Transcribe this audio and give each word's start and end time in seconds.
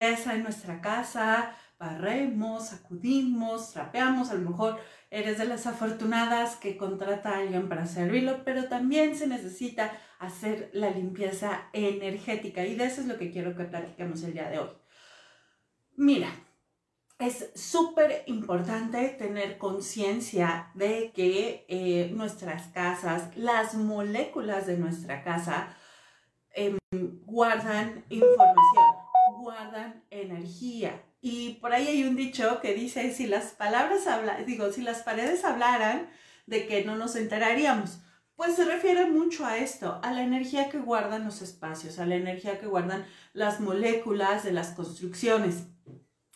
en 0.00 0.42
nuestra 0.42 0.80
casa, 0.80 1.54
barremos, 1.78 2.68
sacudimos, 2.68 3.72
trapeamos, 3.72 4.30
a 4.30 4.34
lo 4.34 4.50
mejor 4.50 4.80
eres 5.10 5.38
de 5.38 5.44
las 5.44 5.66
afortunadas 5.66 6.56
que 6.56 6.76
contrata 6.76 7.30
a 7.30 7.38
alguien 7.38 7.68
para 7.68 7.86
servirlo, 7.86 8.42
pero 8.44 8.68
también 8.68 9.14
se 9.14 9.26
necesita 9.26 9.92
hacer 10.18 10.70
la 10.72 10.90
limpieza 10.90 11.68
energética 11.72 12.64
y 12.64 12.76
de 12.76 12.84
eso 12.84 13.02
es 13.02 13.06
lo 13.06 13.18
que 13.18 13.30
quiero 13.30 13.54
que 13.56 13.64
platiquemos 13.64 14.22
el 14.22 14.32
día 14.32 14.48
de 14.48 14.58
hoy. 14.58 14.70
Mira, 15.96 16.28
es 17.18 17.50
súper 17.54 18.22
importante 18.26 19.08
tener 19.10 19.58
conciencia 19.58 20.70
de 20.74 21.12
que 21.14 21.66
eh, 21.68 22.10
nuestras 22.14 22.68
casas, 22.68 23.36
las 23.36 23.74
moléculas 23.74 24.66
de 24.66 24.78
nuestra 24.78 25.22
casa, 25.22 25.76
em, 26.54 26.78
guardan 27.26 28.04
información, 28.08 28.99
guardan 29.50 30.04
energía. 30.10 31.02
Y 31.20 31.54
por 31.54 31.72
ahí 31.72 31.88
hay 31.88 32.04
un 32.04 32.14
dicho 32.14 32.60
que 32.60 32.72
dice, 32.72 33.12
si 33.12 33.26
las 33.26 33.46
palabras 33.46 34.06
hablan, 34.06 34.46
digo, 34.46 34.72
si 34.72 34.80
las 34.80 35.02
paredes 35.02 35.44
hablaran, 35.44 36.08
de 36.46 36.66
que 36.68 36.84
no 36.84 36.96
nos 36.96 37.16
enteraríamos. 37.16 37.98
Pues 38.36 38.54
se 38.54 38.64
refiere 38.64 39.10
mucho 39.10 39.44
a 39.44 39.58
esto, 39.58 39.98
a 40.04 40.12
la 40.12 40.22
energía 40.22 40.70
que 40.70 40.78
guardan 40.78 41.24
los 41.24 41.42
espacios, 41.42 41.98
a 41.98 42.06
la 42.06 42.14
energía 42.14 42.60
que 42.60 42.66
guardan 42.66 43.04
las 43.32 43.58
moléculas 43.60 44.44
de 44.44 44.52
las 44.52 44.68
construcciones. 44.68 45.64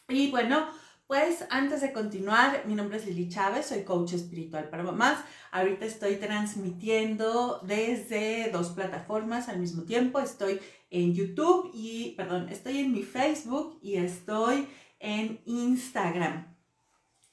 Y 0.09 0.31
bueno, 0.33 0.67
pues 1.07 1.45
antes 1.51 1.83
de 1.83 1.93
continuar, 1.93 2.65
mi 2.67 2.75
nombre 2.75 2.97
es 2.97 3.05
Lili 3.05 3.29
Chávez, 3.29 3.67
soy 3.67 3.85
coach 3.85 4.15
espiritual 4.15 4.71
para 4.71 4.83
mamás. 4.83 5.19
Ahorita 5.51 5.85
estoy 5.85 6.17
transmitiendo 6.17 7.61
desde 7.63 8.51
dos 8.51 8.71
plataformas 8.71 9.49
al 9.49 9.59
mismo 9.59 9.83
tiempo. 9.83 10.19
Estoy 10.19 10.61
en 10.91 11.15
YouTube 11.15 11.71
y, 11.75 12.15
perdón, 12.17 12.49
estoy 12.49 12.79
en 12.79 12.93
mi 12.93 13.03
Facebook 13.03 13.79
y 13.83 13.97
estoy 13.97 14.67
en 14.99 15.43
Instagram 15.45 16.57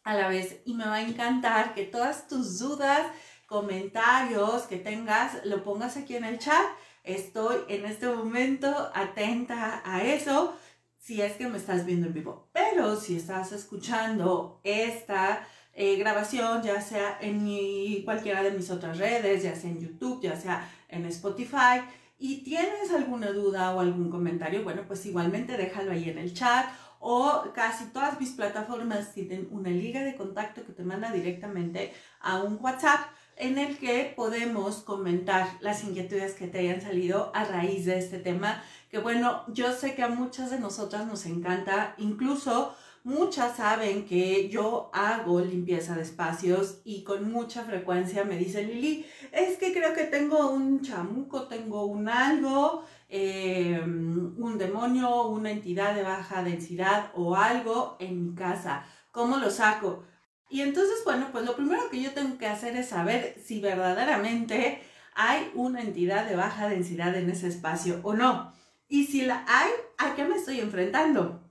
a 0.03 0.15
la 0.15 0.27
vez. 0.27 0.62
Y 0.65 0.74
me 0.74 0.85
va 0.85 0.96
a 0.96 1.01
encantar 1.01 1.74
que 1.74 1.84
todas 1.84 2.27
tus 2.27 2.59
dudas, 2.59 3.07
comentarios 3.46 4.63
que 4.63 4.77
tengas, 4.77 5.46
lo 5.46 5.63
pongas 5.63 5.96
aquí 5.96 6.18
en 6.18 6.26
el 6.26 6.40
chat. 6.40 6.65
Estoy 7.03 7.62
en 7.70 7.85
este 7.85 8.07
momento 8.07 8.91
atenta 8.93 9.81
a 9.85 10.03
eso 10.03 10.55
si 11.02 11.20
es 11.20 11.34
que 11.34 11.48
me 11.48 11.57
estás 11.57 11.85
viendo 11.85 12.07
en 12.07 12.13
vivo. 12.13 12.48
Pero 12.54 12.96
si 12.96 13.16
estás 13.16 13.52
escuchando 13.52 14.62
esta 14.63 15.48
eh, 15.74 15.96
grabación, 15.96 16.62
ya 16.62 16.80
sea 16.80 17.18
en 17.20 17.43
mi, 17.43 18.04
cualquiera 18.05 18.43
de 18.43 18.52
mis 18.52 18.70
otras 18.70 18.99
redes, 18.99 19.41
ya 19.41 19.55
sea 19.55 19.71
en 19.71 19.80
YouTube, 19.80 20.21
ya 20.21 20.35
sea 20.35 20.70
en 20.90 21.05
Spotify, 21.08 21.82
y 22.20 22.43
tienes 22.43 22.91
alguna 22.91 23.32
duda 23.32 23.74
o 23.76 23.80
algún 23.80 24.12
comentario, 24.12 24.63
bueno, 24.63 24.84
pues 24.85 25.04
igualmente 25.08 25.58
déjalo 25.58 25.91
ahí 25.91 26.08
en 26.08 26.20
el 26.20 26.35
chat 26.35 26.68
o 26.99 27.46
casi 27.55 27.86
todas 27.86 28.20
mis 28.20 28.30
plataformas 28.34 29.12
tienen 29.12 29.48
una 29.49 29.71
liga 29.71 30.04
de 30.04 30.15
contacto 30.15 30.63
que 30.63 30.71
te 30.71 30.84
manda 30.84 31.12
directamente 31.12 31.93
a 32.20 32.43
un 32.43 32.60
WhatsApp 32.62 32.99
en 33.41 33.57
el 33.57 33.77
que 33.77 34.13
podemos 34.15 34.77
comentar 34.77 35.47
las 35.59 35.84
inquietudes 35.84 36.34
que 36.34 36.47
te 36.47 36.59
hayan 36.59 36.81
salido 36.81 37.31
a 37.34 37.43
raíz 37.43 37.85
de 37.85 37.97
este 37.97 38.20
tema 38.20 38.63
que 38.91 38.99
bueno, 38.99 39.43
yo 39.47 39.71
sé 39.71 39.95
que 39.95 40.03
a 40.03 40.09
muchas 40.09 40.51
de 40.51 40.59
nosotras 40.59 41.07
nos 41.07 41.25
encanta, 41.25 41.95
incluso 41.97 42.75
muchas 43.05 43.55
saben 43.55 44.05
que 44.05 44.49
yo 44.49 44.91
hago 44.93 45.39
limpieza 45.39 45.95
de 45.95 46.01
espacios 46.01 46.81
y 46.84 47.03
con 47.03 47.31
mucha 47.31 47.63
frecuencia 47.63 48.25
me 48.25 48.37
dicen, 48.37 48.67
Lili, 48.67 49.05
es 49.31 49.57
que 49.57 49.71
creo 49.71 49.93
que 49.93 50.03
tengo 50.03 50.51
un 50.51 50.81
chamuco, 50.81 51.47
tengo 51.47 51.85
un 51.85 52.09
algo, 52.09 52.84
em, 53.07 54.35
un 54.37 54.57
demonio, 54.57 55.27
una 55.27 55.51
entidad 55.51 55.95
de 55.95 56.03
baja 56.03 56.43
densidad 56.43 57.12
o 57.15 57.35
algo 57.37 57.95
en 57.99 58.27
mi 58.27 58.35
casa. 58.35 58.85
¿Cómo 59.12 59.37
lo 59.37 59.49
saco? 59.49 60.03
Y 60.52 60.62
entonces, 60.62 60.98
bueno, 61.05 61.30
pues 61.32 61.46
lo 61.46 61.55
primero 61.55 61.90
que 61.90 62.02
yo 62.02 62.12
tengo 62.12 62.38
que 62.38 62.46
hacer 62.46 62.76
es 62.76 62.90
saber 62.90 63.41
si 63.44 63.62
verdaderamente 63.62 64.81
hay 65.16 65.50
una 65.56 65.81
entidad 65.81 66.28
de 66.28 66.36
baja 66.36 66.68
densidad 66.68 67.16
en 67.16 67.30
ese 67.30 67.48
espacio 67.48 68.02
o 68.03 68.14
no. 68.14 68.53
Y 68.90 69.06
si 69.06 69.22
la 69.22 69.46
hay, 69.48 69.72
¿a 69.98 70.14
qué 70.14 70.25
me 70.25 70.36
estoy 70.36 70.59
enfrentando? 70.59 71.42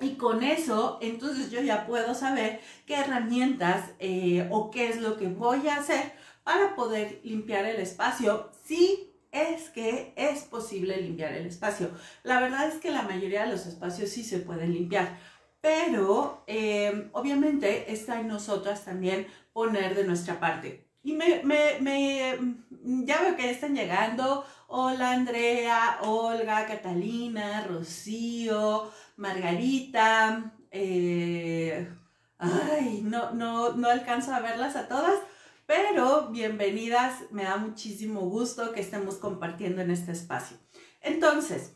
Y 0.00 0.14
con 0.14 0.42
eso, 0.42 0.98
entonces 1.02 1.50
yo 1.50 1.60
ya 1.60 1.86
puedo 1.86 2.14
saber 2.14 2.60
qué 2.86 2.96
herramientas 2.96 3.90
eh, 3.98 4.48
o 4.50 4.70
qué 4.70 4.88
es 4.88 5.02
lo 5.02 5.18
que 5.18 5.28
voy 5.28 5.68
a 5.68 5.76
hacer 5.76 6.12
para 6.42 6.74
poder 6.74 7.20
limpiar 7.24 7.66
el 7.66 7.76
espacio 7.76 8.50
si 8.64 9.12
es 9.32 9.68
que 9.68 10.14
es 10.16 10.44
posible 10.44 10.96
limpiar 11.00 11.32
el 11.32 11.46
espacio. 11.46 11.90
La 12.22 12.40
verdad 12.40 12.68
es 12.68 12.76
que 12.76 12.90
la 12.90 13.02
mayoría 13.02 13.44
de 13.44 13.52
los 13.52 13.66
espacios 13.66 14.10
sí 14.10 14.24
se 14.24 14.38
pueden 14.38 14.72
limpiar, 14.72 15.18
pero 15.66 16.44
eh, 16.46 17.08
obviamente 17.10 17.92
está 17.92 18.20
en 18.20 18.28
nosotras 18.28 18.84
también 18.84 19.26
poner 19.52 19.96
de 19.96 20.04
nuestra 20.04 20.38
parte. 20.38 20.86
Y 21.02 21.14
me, 21.14 21.42
me, 21.42 21.80
me, 21.80 22.38
ya 23.04 23.20
veo 23.22 23.34
que 23.34 23.50
están 23.50 23.74
llegando 23.74 24.46
Hola 24.68 25.10
Andrea, 25.10 25.98
Olga, 26.02 26.66
Catalina, 26.68 27.64
Rocío, 27.66 28.92
Margarita. 29.16 30.52
Eh, 30.70 31.88
ay, 32.38 33.00
no, 33.02 33.32
no, 33.32 33.72
no 33.72 33.88
alcanzo 33.88 34.32
a 34.32 34.38
verlas 34.38 34.76
a 34.76 34.86
todas, 34.86 35.18
pero 35.66 36.28
bienvenidas. 36.28 37.22
Me 37.32 37.42
da 37.42 37.56
muchísimo 37.56 38.20
gusto 38.20 38.70
que 38.70 38.82
estemos 38.82 39.16
compartiendo 39.16 39.82
en 39.82 39.90
este 39.90 40.12
espacio. 40.12 40.58
Entonces, 41.00 41.75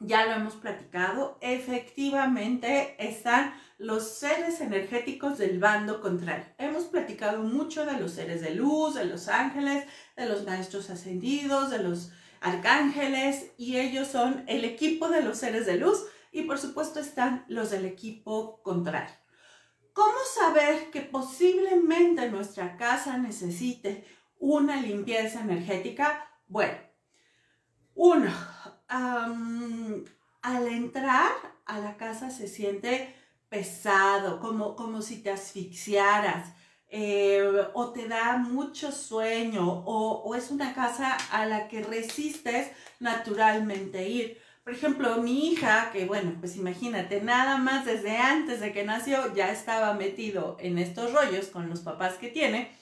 ya 0.00 0.26
lo 0.26 0.32
hemos 0.32 0.54
platicado, 0.54 1.38
efectivamente 1.42 2.96
están 2.98 3.54
los 3.76 4.08
seres 4.08 4.60
energéticos 4.60 5.38
del 5.38 5.58
bando 5.58 6.00
contrario. 6.00 6.46
Hemos 6.58 6.84
platicado 6.84 7.42
mucho 7.42 7.84
de 7.84 7.98
los 7.98 8.12
seres 8.12 8.40
de 8.40 8.54
luz, 8.54 8.94
de 8.94 9.04
los 9.04 9.28
ángeles, 9.28 9.84
de 10.16 10.26
los 10.26 10.44
maestros 10.46 10.90
ascendidos, 10.90 11.70
de 11.70 11.82
los 11.82 12.10
arcángeles, 12.40 13.52
y 13.58 13.76
ellos 13.76 14.08
son 14.08 14.44
el 14.46 14.64
equipo 14.64 15.08
de 15.08 15.22
los 15.22 15.38
seres 15.38 15.66
de 15.66 15.76
luz, 15.76 16.04
y 16.32 16.42
por 16.42 16.58
supuesto 16.58 17.00
están 17.00 17.44
los 17.48 17.70
del 17.70 17.84
equipo 17.84 18.62
contrario. 18.62 19.14
¿Cómo 19.92 20.18
saber 20.34 20.90
que 20.90 21.02
posiblemente 21.02 22.30
nuestra 22.30 22.76
casa 22.78 23.18
necesite 23.18 24.06
una 24.38 24.80
limpieza 24.80 25.40
energética? 25.40 26.26
Bueno, 26.46 26.78
uno, 27.94 28.30
al 28.90 30.68
entrar 30.68 31.30
a 31.66 31.78
la 31.78 31.96
casa 31.96 32.30
se 32.30 32.48
siente 32.48 33.14
pesado, 33.48 34.40
como, 34.40 34.76
como 34.76 35.02
si 35.02 35.22
te 35.22 35.30
asfixiaras, 35.30 36.52
eh, 36.88 37.48
o 37.74 37.90
te 37.92 38.08
da 38.08 38.36
mucho 38.36 38.90
sueño, 38.90 39.64
o, 39.64 40.22
o, 40.22 40.34
es 40.34 40.50
una 40.50 40.74
casa 40.74 41.16
a 41.30 41.46
la 41.46 41.68
que 41.68 41.82
resistes 41.82 42.70
naturalmente 42.98 44.08
ir. 44.08 44.38
Por 44.64 44.72
ejemplo, 44.72 45.16
mi 45.22 45.52
hija, 45.52 45.90
que 45.92 46.04
bueno, 46.04 46.34
pues 46.40 46.56
imagínate, 46.56 47.20
nada 47.20 47.58
más 47.58 47.84
desde 47.84 48.18
antes 48.18 48.60
de 48.60 48.72
que 48.72 48.84
nació 48.84 49.34
ya 49.34 49.50
estaba 49.50 49.94
metido 49.94 50.56
en 50.60 50.78
estos 50.78 51.12
rollos 51.12 51.46
con 51.46 51.68
los 51.70 51.80
papás 51.80 52.14
que 52.14 52.28
tiene, 52.28 52.72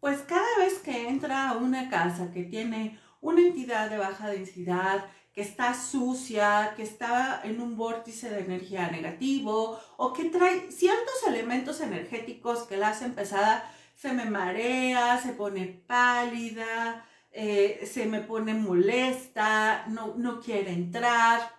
pues 0.00 0.20
cada 0.22 0.58
vez 0.58 0.80
que 0.80 1.08
entra 1.08 1.48
a 1.48 1.56
una 1.56 1.88
casa 1.88 2.30
que 2.32 2.42
tiene 2.42 3.00
una 3.20 3.40
entidad 3.40 3.88
de 3.88 3.98
baja 3.98 4.28
densidad, 4.28 5.06
que 5.34 5.42
está 5.42 5.74
sucia, 5.74 6.74
que 6.76 6.84
está 6.84 7.40
en 7.42 7.60
un 7.60 7.76
vórtice 7.76 8.30
de 8.30 8.40
energía 8.40 8.88
negativo 8.88 9.80
o 9.96 10.12
que 10.12 10.26
trae 10.26 10.70
ciertos 10.70 11.26
elementos 11.26 11.80
energéticos 11.80 12.62
que 12.62 12.76
la 12.76 12.90
hacen 12.90 13.14
pesada, 13.14 13.68
se 13.96 14.12
me 14.12 14.26
marea, 14.26 15.20
se 15.20 15.32
pone 15.32 15.66
pálida, 15.66 17.04
eh, 17.32 17.84
se 17.84 18.06
me 18.06 18.20
pone 18.20 18.54
molesta, 18.54 19.86
no, 19.88 20.14
no 20.16 20.40
quiere 20.40 20.72
entrar, 20.72 21.52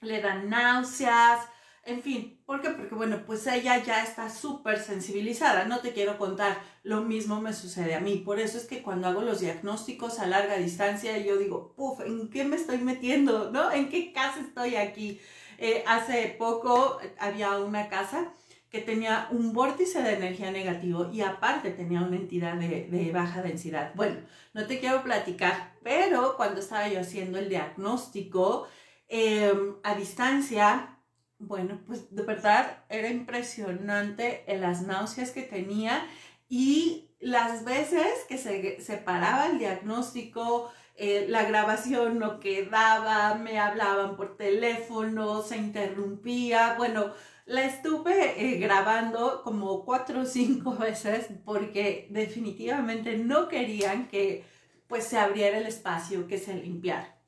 le 0.00 0.22
dan 0.22 0.48
náuseas, 0.48 1.40
en 1.90 2.02
fin, 2.02 2.40
¿por 2.46 2.62
qué? 2.62 2.70
Porque 2.70 2.94
bueno, 2.94 3.22
pues 3.26 3.46
ella 3.46 3.82
ya 3.82 4.02
está 4.02 4.30
súper 4.30 4.78
sensibilizada, 4.78 5.64
no 5.64 5.80
te 5.80 5.92
quiero 5.92 6.18
contar, 6.18 6.58
lo 6.82 7.02
mismo 7.02 7.40
me 7.40 7.52
sucede 7.52 7.94
a 7.94 8.00
mí, 8.00 8.16
por 8.16 8.38
eso 8.40 8.58
es 8.58 8.64
que 8.64 8.82
cuando 8.82 9.08
hago 9.08 9.22
los 9.22 9.40
diagnósticos 9.40 10.18
a 10.18 10.26
larga 10.26 10.56
distancia, 10.56 11.18
yo 11.18 11.36
digo, 11.36 11.74
puff, 11.76 12.00
¿en 12.00 12.30
qué 12.30 12.44
me 12.44 12.56
estoy 12.56 12.78
metiendo? 12.78 13.50
¿No? 13.50 13.70
¿En 13.70 13.88
qué 13.88 14.12
casa 14.12 14.40
estoy 14.40 14.76
aquí? 14.76 15.20
Eh, 15.58 15.84
hace 15.86 16.34
poco 16.38 16.98
había 17.18 17.58
una 17.58 17.88
casa 17.88 18.32
que 18.70 18.80
tenía 18.80 19.28
un 19.30 19.52
vórtice 19.52 20.00
de 20.00 20.14
energía 20.14 20.50
negativo 20.52 21.10
y 21.12 21.22
aparte 21.22 21.70
tenía 21.70 22.02
una 22.02 22.16
entidad 22.16 22.54
de, 22.54 23.10
baja 23.12 23.42
densidad. 23.42 23.92
Bueno, 23.96 24.20
no 24.54 24.66
te 24.66 24.78
quiero 24.78 25.02
platicar, 25.02 25.74
pero 25.82 26.36
cuando 26.36 26.60
estaba 26.60 26.88
yo 26.88 27.00
haciendo 27.00 27.38
el 27.38 27.48
diagnóstico 27.48 28.68
em, 29.08 29.74
a 29.82 29.96
distancia, 29.96 30.99
bueno, 31.40 31.80
pues 31.86 32.14
de 32.14 32.22
verdad 32.22 32.84
era 32.88 33.08
impresionante 33.08 34.44
las 34.46 34.82
náuseas 34.82 35.30
que 35.30 35.42
tenía 35.42 36.06
y 36.48 37.10
las 37.20 37.64
veces 37.64 38.06
que 38.28 38.38
se 38.38 38.80
separaba 38.80 39.46
el 39.46 39.58
diagnóstico, 39.58 40.70
eh, 40.96 41.26
la 41.28 41.44
grabación 41.44 42.18
no 42.18 42.40
quedaba, 42.40 43.34
me 43.34 43.58
hablaban 43.58 44.16
por 44.16 44.36
teléfono, 44.36 45.42
se 45.42 45.56
interrumpía. 45.56 46.74
Bueno, 46.76 47.12
la 47.46 47.64
estuve 47.64 48.54
eh, 48.54 48.58
grabando 48.58 49.42
como 49.42 49.84
cuatro 49.84 50.22
o 50.22 50.26
cinco 50.26 50.76
veces 50.78 51.28
porque 51.44 52.06
definitivamente 52.10 53.16
no 53.16 53.48
querían 53.48 54.08
que 54.08 54.44
pues 54.88 55.04
se 55.04 55.18
abriera 55.18 55.58
el 55.58 55.66
espacio, 55.66 56.26
que 56.26 56.38
se 56.38 56.54
limpiara. 56.54 57.19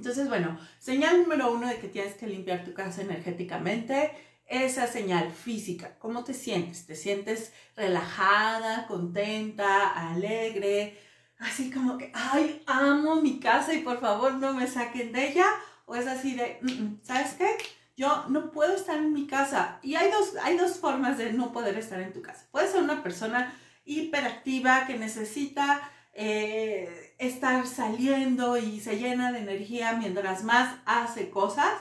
Entonces, 0.00 0.30
bueno, 0.30 0.58
señal 0.78 1.20
número 1.20 1.52
uno 1.52 1.68
de 1.68 1.78
que 1.78 1.86
tienes 1.86 2.14
que 2.14 2.26
limpiar 2.26 2.64
tu 2.64 2.72
casa 2.72 3.02
energéticamente, 3.02 4.10
esa 4.46 4.86
señal 4.86 5.30
física. 5.30 5.98
¿Cómo 5.98 6.24
te 6.24 6.32
sientes? 6.32 6.86
¿Te 6.86 6.96
sientes 6.96 7.52
relajada, 7.76 8.86
contenta, 8.86 9.90
alegre? 10.10 10.98
Así 11.38 11.70
como 11.70 11.98
que, 11.98 12.10
ay, 12.14 12.62
amo 12.66 13.16
mi 13.16 13.40
casa 13.40 13.74
y 13.74 13.82
por 13.82 14.00
favor 14.00 14.32
no 14.36 14.54
me 14.54 14.66
saquen 14.66 15.12
de 15.12 15.32
ella. 15.32 15.44
O 15.84 15.94
es 15.94 16.06
así 16.06 16.34
de, 16.34 16.60
mm, 16.62 16.70
mm, 16.70 17.00
¿sabes 17.02 17.34
qué? 17.34 17.58
Yo 17.94 18.24
no 18.30 18.52
puedo 18.52 18.74
estar 18.74 18.96
en 18.96 19.12
mi 19.12 19.26
casa. 19.26 19.80
Y 19.82 19.96
hay 19.96 20.10
dos, 20.10 20.32
hay 20.42 20.56
dos 20.56 20.78
formas 20.78 21.18
de 21.18 21.34
no 21.34 21.52
poder 21.52 21.76
estar 21.76 22.00
en 22.00 22.14
tu 22.14 22.22
casa. 22.22 22.46
Puedes 22.50 22.70
ser 22.70 22.82
una 22.82 23.02
persona 23.02 23.54
hiperactiva 23.84 24.86
que 24.86 24.96
necesita 24.96 25.82
eh, 26.12 27.14
estar 27.18 27.66
saliendo 27.66 28.56
y 28.56 28.80
se 28.80 28.98
llena 28.98 29.32
de 29.32 29.40
energía 29.40 29.92
mientras 29.94 30.44
más 30.44 30.78
hace 30.86 31.30
cosas. 31.30 31.72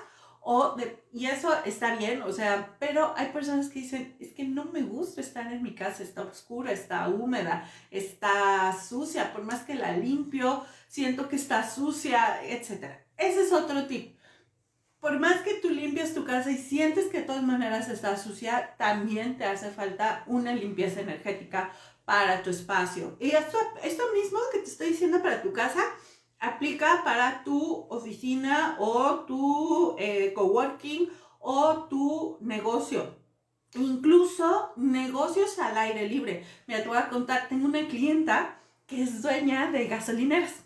O 0.42 0.78
y 1.12 1.26
eso 1.26 1.52
está 1.66 1.96
bien, 1.96 2.22
o 2.22 2.31
sea, 2.31 2.76
pero 2.80 3.14
hay 3.18 3.28
personas 3.28 3.68
que 3.70 3.81
dicen, 3.81 4.16
es 4.20 4.34
que 4.34 4.46
no 4.46 4.66
me 4.66 4.81
gusta 4.81 5.22
estar 5.22 5.52
en 5.52 5.62
mi 5.62 5.76
casa, 5.76 6.02
está 6.02 6.22
oscura, 6.22 6.72
está 6.72 7.08
húmeda, 7.10 7.70
está 7.92 8.74
sucia, 8.80 9.34
por 9.34 9.44
más 9.44 9.64
que 9.64 9.76
la 9.76 9.92
limpio, 9.98 10.64
siento 10.88 11.28
que 11.28 11.36
está 11.36 11.70
sucia, 11.70 12.42
etc. 12.44 12.86
Ese 13.18 13.42
es 13.42 13.52
otro 13.52 13.86
tip 13.86 14.20
por 15.00 15.18
más 15.18 15.42
que 15.42 15.56
tú 15.56 15.70
limpies 15.70 16.14
tu 16.14 16.26
casa 16.26 16.52
y 16.52 16.58
sientes 16.58 17.06
que 17.06 17.20
de 17.20 17.24
todas 17.24 17.44
maneras 17.44 17.88
está 17.90 18.18
sucia, 18.18 18.76
también 18.78 19.38
te 19.38 19.46
hace 19.46 19.72
falta 19.72 20.24
una 20.28 20.54
limpieza 20.54 21.00
energética 21.00 21.72
para 22.10 22.42
tu 22.42 22.50
espacio. 22.50 23.16
Y 23.20 23.30
esto, 23.36 23.60
esto 23.84 24.02
mismo 24.16 24.40
que 24.52 24.58
te 24.58 24.66
estoy 24.66 24.88
diciendo 24.90 25.22
para 25.22 25.44
tu 25.44 25.54
casa, 25.54 25.84
aplica 26.40 27.04
para 27.04 27.44
tu 27.44 27.86
oficina 27.88 28.78
o 28.80 29.26
tu 29.28 29.96
eh, 30.00 30.34
coworking 30.34 31.08
o 31.38 31.84
tu 31.84 32.40
negocio. 32.42 33.16
Incluso 33.76 34.74
negocios 34.76 35.60
al 35.60 35.78
aire 35.78 36.10
libre. 36.10 36.44
Mira, 36.66 36.82
te 36.82 36.88
voy 36.88 36.98
a 36.98 37.10
contar, 37.10 37.48
tengo 37.48 37.68
una 37.68 37.88
clienta 37.88 38.60
que 38.88 39.04
es 39.04 39.22
dueña 39.22 39.72
de 39.72 39.86
gasolineras. 39.86 40.64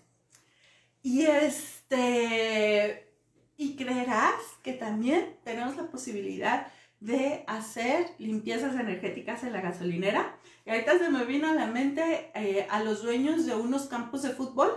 Y 1.01 1.23
este, 1.25 3.11
y 3.57 3.75
creerás 3.75 4.39
que 4.63 4.71
también 4.71 5.35
tenemos 5.43 5.75
la 5.75 5.87
posibilidad 5.87 6.71
de 7.03 7.43
hacer 7.47 8.15
limpiezas 8.17 8.75
energéticas 8.75 9.43
en 9.43 9.51
la 9.51 9.59
gasolinera. 9.59 10.37
Y 10.65 10.69
ahorita 10.69 10.97
se 10.97 11.09
me 11.09 11.25
vino 11.25 11.49
a 11.49 11.53
la 11.53 11.67
mente 11.67 12.31
eh, 12.33 12.65
a 12.69 12.81
los 12.81 13.03
dueños 13.03 13.45
de 13.45 13.55
unos 13.55 13.87
campos 13.87 14.23
de 14.23 14.29
fútbol. 14.29 14.71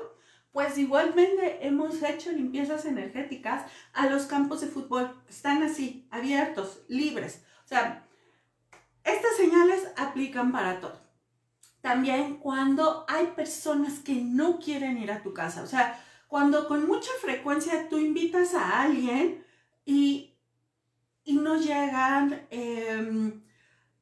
Pues 0.50 0.76
igualmente 0.76 1.64
hemos 1.64 2.02
hecho 2.02 2.32
limpiezas 2.32 2.84
energéticas 2.84 3.70
a 3.92 4.08
los 4.08 4.24
campos 4.24 4.60
de 4.60 4.66
fútbol. 4.66 5.22
Están 5.28 5.62
así, 5.62 6.08
abiertos, 6.10 6.82
libres. 6.88 7.44
O 7.64 7.68
sea, 7.68 8.08
estas 9.04 9.36
señales 9.36 9.86
aplican 9.96 10.50
para 10.50 10.80
todo. 10.80 11.00
También 11.80 12.38
cuando 12.38 13.04
hay 13.06 13.26
personas 13.36 14.00
que 14.00 14.16
no 14.16 14.58
quieren 14.58 14.98
ir 14.98 15.12
a 15.12 15.22
tu 15.22 15.32
casa. 15.32 15.62
O 15.62 15.66
sea, 15.68 16.02
cuando 16.26 16.66
con 16.66 16.88
mucha 16.88 17.10
frecuencia 17.20 17.88
tú 17.88 17.98
invitas 17.98 18.52
a 18.54 18.82
alguien 18.82 19.44
y, 19.84 20.35
y 21.26 21.34
no 21.34 21.56
llegan, 21.56 22.46
em, 22.50 23.42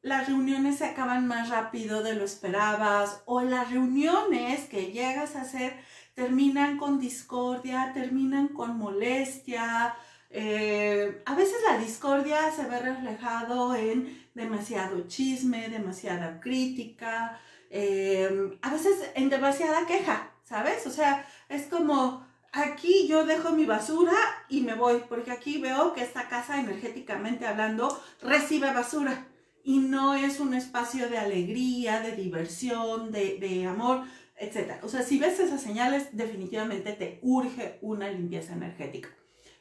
las 0.03 0.29
reuniones 0.29 0.77
se 0.79 0.85
acaban 0.85 1.27
más 1.27 1.49
rápido 1.49 2.03
de 2.03 2.15
lo 2.15 2.25
esperabas 2.25 3.23
o 3.25 3.41
las 3.41 3.71
reuniones 3.71 4.69
que 4.69 4.93
llegas 4.93 5.35
a 5.35 5.43
hacer 5.43 5.75
terminan 6.15 6.77
con 6.77 7.01
discordia, 7.01 7.93
terminan 7.95 8.49
con 8.49 8.77
molestia. 8.79 9.97
Eh, 10.31 11.23
a 11.25 11.35
veces 11.35 11.57
la 11.69 11.79
discordia 11.79 12.53
se 12.53 12.65
ve 12.67 12.79
reflejado 12.81 13.75
en 13.75 14.29
demasiado 14.35 15.09
chisme, 15.09 15.69
demasiada 15.71 16.41
crítica, 16.41 17.41
em, 17.71 18.59
a 18.63 18.71
veces 18.71 19.11
en 19.15 19.31
demasiada 19.31 19.87
queja, 19.87 20.33
¿sabes? 20.43 20.87
O 20.87 20.91
sea, 20.91 21.27
es 21.49 21.67
como, 21.69 22.24
aquí 22.55 23.07
yo 23.09 23.27
dejo 23.27 23.51
mi 23.53 23.67
basura 23.67 24.17
y 24.49 24.61
me 24.63 24.75
voy, 24.75 25.03
porque 25.09 25.33
aquí 25.33 25.61
veo 25.61 25.93
que 25.93 26.03
esta 26.03 26.29
casa 26.29 26.61
energéticamente 26.61 27.47
hablando 27.47 28.01
recibe 28.23 28.73
basura 28.73 29.27
y 29.65 29.79
no 29.79 30.15
es 30.15 30.41
un 30.41 30.55
espacio 30.55 31.09
de 31.09 31.19
alegría, 31.19 32.01
de 32.01 32.13
diversión, 32.13 33.11
de, 33.11 33.67
amor, 33.67 34.03
etc. 34.37 34.75
O 34.83 34.89
sea, 34.89 35.03
si 35.03 35.19
ves 35.19 35.41
esas 35.41 35.63
señales, 35.63 36.09
definitivamente 36.13 36.93
te 36.93 37.19
urge 37.23 37.79
una 37.81 38.11
limpieza 38.11 38.53
energética. 38.53 39.09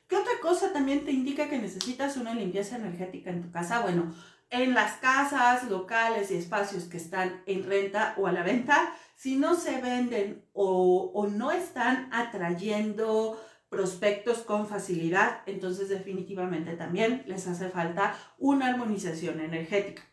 ¿Qué 0.08 0.18
otra 0.18 0.34
cosa 0.42 0.74
también 0.74 1.06
te 1.06 1.12
indica 1.12 1.50
que 1.50 1.58
necesitas 1.58 2.18
una 2.18 2.36
limpieza 2.36 2.76
energética 2.76 3.30
en 3.30 3.42
tu 3.42 3.52
casa? 3.52 3.80
Bueno, 3.80 4.14
en 4.50 4.74
las 4.74 4.98
casas, 4.98 5.64
locales 5.70 6.30
y 6.30 6.36
espacios 6.36 6.84
que 6.84 6.98
están 6.98 7.42
en 7.48 7.64
renta 7.64 8.14
o 8.18 8.28
a 8.28 8.32
la 8.32 8.44
venta, 8.44 8.94
si 9.24 9.38
no 9.38 9.56
se 9.56 9.80
venden 9.80 10.44
o, 10.52 11.30
no 11.32 11.52
están 11.54 12.10
atrayendo 12.12 13.42
prospectos 13.70 14.40
con 14.40 14.68
facilidad, 14.68 15.44
entonces 15.46 15.88
definitivamente 15.88 16.76
también 16.76 17.24
les 17.26 17.48
hace 17.48 17.70
falta 17.70 18.18
una 18.38 18.68
armonización 18.68 19.40
energética. 19.40 20.04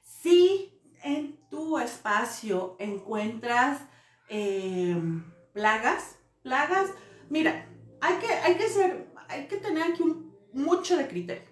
Si 0.00 0.80
en 1.02 1.40
tu 1.50 1.76
espacio 1.80 2.76
encuentras 2.78 3.80
em, 4.28 5.24
plagas, 5.52 6.20
plagas, 6.44 6.90
mira, 7.28 7.66
hay 8.00 8.14
que, 8.18 8.32
hay 8.32 8.54
que, 8.54 8.68
ser, 8.68 9.08
hay 9.26 9.48
que 9.48 9.56
tener 9.56 9.82
aquí 9.82 10.04
mucho 10.52 10.96
de 10.96 11.08
criterio. 11.08 11.48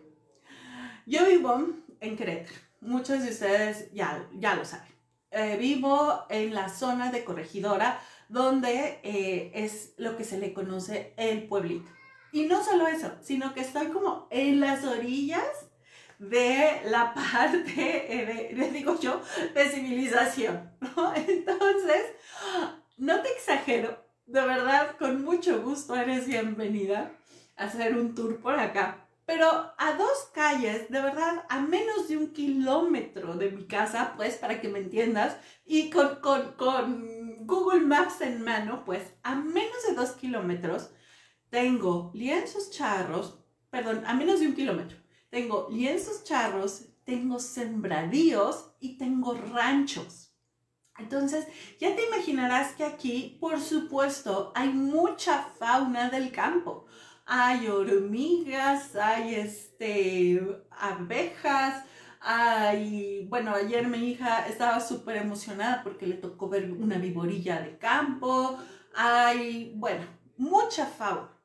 Yo 1.07 1.27
vivo 1.27 1.71
en 1.99 2.17
Querétaro. 2.17 2.61
Muchos 2.81 3.25
de 3.25 3.31
ustedes 3.31 3.93
ya, 3.93 4.29
ya 4.33 4.55
lo 4.55 4.65
saben. 4.65 4.96
Eh, 5.39 5.59
vivo 5.59 6.25
en 6.31 6.55
la 6.55 6.71
zona 6.71 7.13
de 7.13 7.23
Corregidora, 7.23 8.01
donde 8.31 9.01
eh, 9.03 9.51
es 9.53 9.93
lo 9.99 10.17
que 10.17 10.25
se 10.25 10.39
le 10.39 10.55
conoce 10.55 11.13
el 11.19 11.47
pueblito. 11.47 11.91
Y 12.33 12.45
no 12.45 12.65
solo 12.65 12.87
eso, 12.87 13.13
sino 13.21 13.53
que 13.53 13.61
estoy 13.61 13.89
como 13.89 14.29
en 14.31 14.61
las 14.61 14.83
orillas 14.87 15.45
de 16.19 16.81
la 16.87 17.13
parte, 17.33 18.55
eh, 18.55 18.71
digo 18.73 18.99
yo, 18.99 19.21
de 19.53 19.69
civilización. 19.69 20.71
Entonces, 21.29 22.03
no 22.97 23.21
te 23.21 23.29
exagero, 23.33 24.03
de 24.25 24.41
verdad, 24.41 24.97
con 24.97 25.23
mucho 25.23 25.61
gusto 25.61 25.97
eres 25.97 26.27
bienvenida 26.27 27.13
a 27.59 27.65
hacer 27.65 27.95
un 27.95 28.15
tour 28.15 28.41
por 28.41 28.59
acá 28.59 29.06
pero 29.27 29.75
a 29.77 29.93
dos 29.99 30.31
calles, 30.33 30.89
de 30.89 31.03
verdad, 31.03 31.45
a 31.49 31.61
menos 31.61 32.07
de 32.07 32.17
un 32.17 32.33
kilómetro 32.33 33.37
de 33.37 33.51
mi 33.51 33.67
casa, 33.67 34.15
pues 34.17 34.37
para 34.37 34.61
que 34.61 34.69
me 34.69 34.79
entiendas, 34.79 35.37
y 35.65 35.91
con, 35.91 36.21
con, 36.23 37.27
Google 37.45 37.81
Maps 37.81 38.21
en 38.23 38.43
mano, 38.43 38.85
pues 38.85 39.15
a 39.23 39.35
menos 39.35 39.87
de 39.87 39.95
dos 39.95 40.13
kilómetros, 40.13 40.91
tengo 41.51 42.13
lienzos 42.15 42.71
charros, 42.71 43.39
perdón, 43.69 44.05
a 44.07 44.15
menos 44.15 44.41
de 44.41 44.47
un 44.47 44.55
kilómetro, 44.55 44.97
tengo 45.29 45.69
lienzos 45.71 46.23
charros, 46.25 46.87
tengo 47.05 47.39
sembradíos 47.41 48.75
y 48.81 48.97
tengo 48.97 49.35
ranchos. 49.35 50.33
Entonces, 50.99 51.47
ya 51.79 51.95
te 51.95 52.07
imaginarás 52.07 52.75
que 52.75 52.85
aquí, 52.85 53.37
por 53.41 53.61
supuesto, 53.61 54.53
hay 54.55 54.71
mucha 54.71 55.43
fauna 55.59 56.11
del 56.11 56.33
campo 56.33 56.86
hay 57.27 57.67
hormigas, 57.67 58.95
hay 58.95 59.35
este, 59.35 60.41
abejas, 60.71 61.85
hay, 62.21 63.27
bueno, 63.29 63.53
ayer 63.53 63.89
mi 63.89 63.99
hija 63.99 64.47
estaba 64.47 64.81
súper 64.81 65.17
emocionada 65.17 65.83
porque 65.83 66.07
le 66.07 66.15
tocó 66.15 66.49
ver 66.49 66.71
una 66.73 66.99
viborilla 66.99 67.61
de 67.61 67.79
campo, 67.79 68.59
hay, 68.95 69.75
bueno, 69.77 70.07
mucha 70.37 70.87
fauna. 70.87 71.37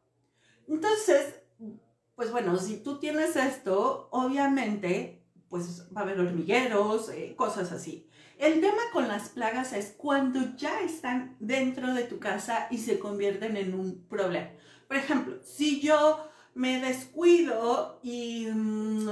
Entonces, 0.68 1.36
pues 2.16 2.32
bueno, 2.32 2.58
si 2.58 2.78
tú 2.78 3.00
tienes 3.00 3.36
esto, 3.36 4.08
obviamente, 4.12 5.26
pues 5.50 5.88
va 5.96 6.02
a 6.02 6.04
haber 6.04 6.20
hormigueros, 6.20 7.10
eh, 7.10 7.34
cosas 7.36 7.72
así. 7.72 8.08
El 8.38 8.62
tema 8.62 8.82
con 8.94 9.08
las 9.08 9.30
plagas 9.30 9.74
es 9.74 9.94
cuando 9.98 10.56
ya 10.56 10.82
están 10.82 11.36
dentro 11.40 11.94
de 11.94 12.04
tu 12.04 12.20
casa 12.20 12.68
y 12.72 12.78
se 12.78 13.00
convierten 13.00 13.58
en 13.58 13.74
un 13.74 14.08
problema. 14.08 14.50
Por 14.92 14.98
ejemplo, 14.98 15.40
si 15.42 15.80
yo 15.80 16.30
me 16.54 16.82
descuido 16.82 18.02
y 18.04 18.48
mm, 18.48 19.08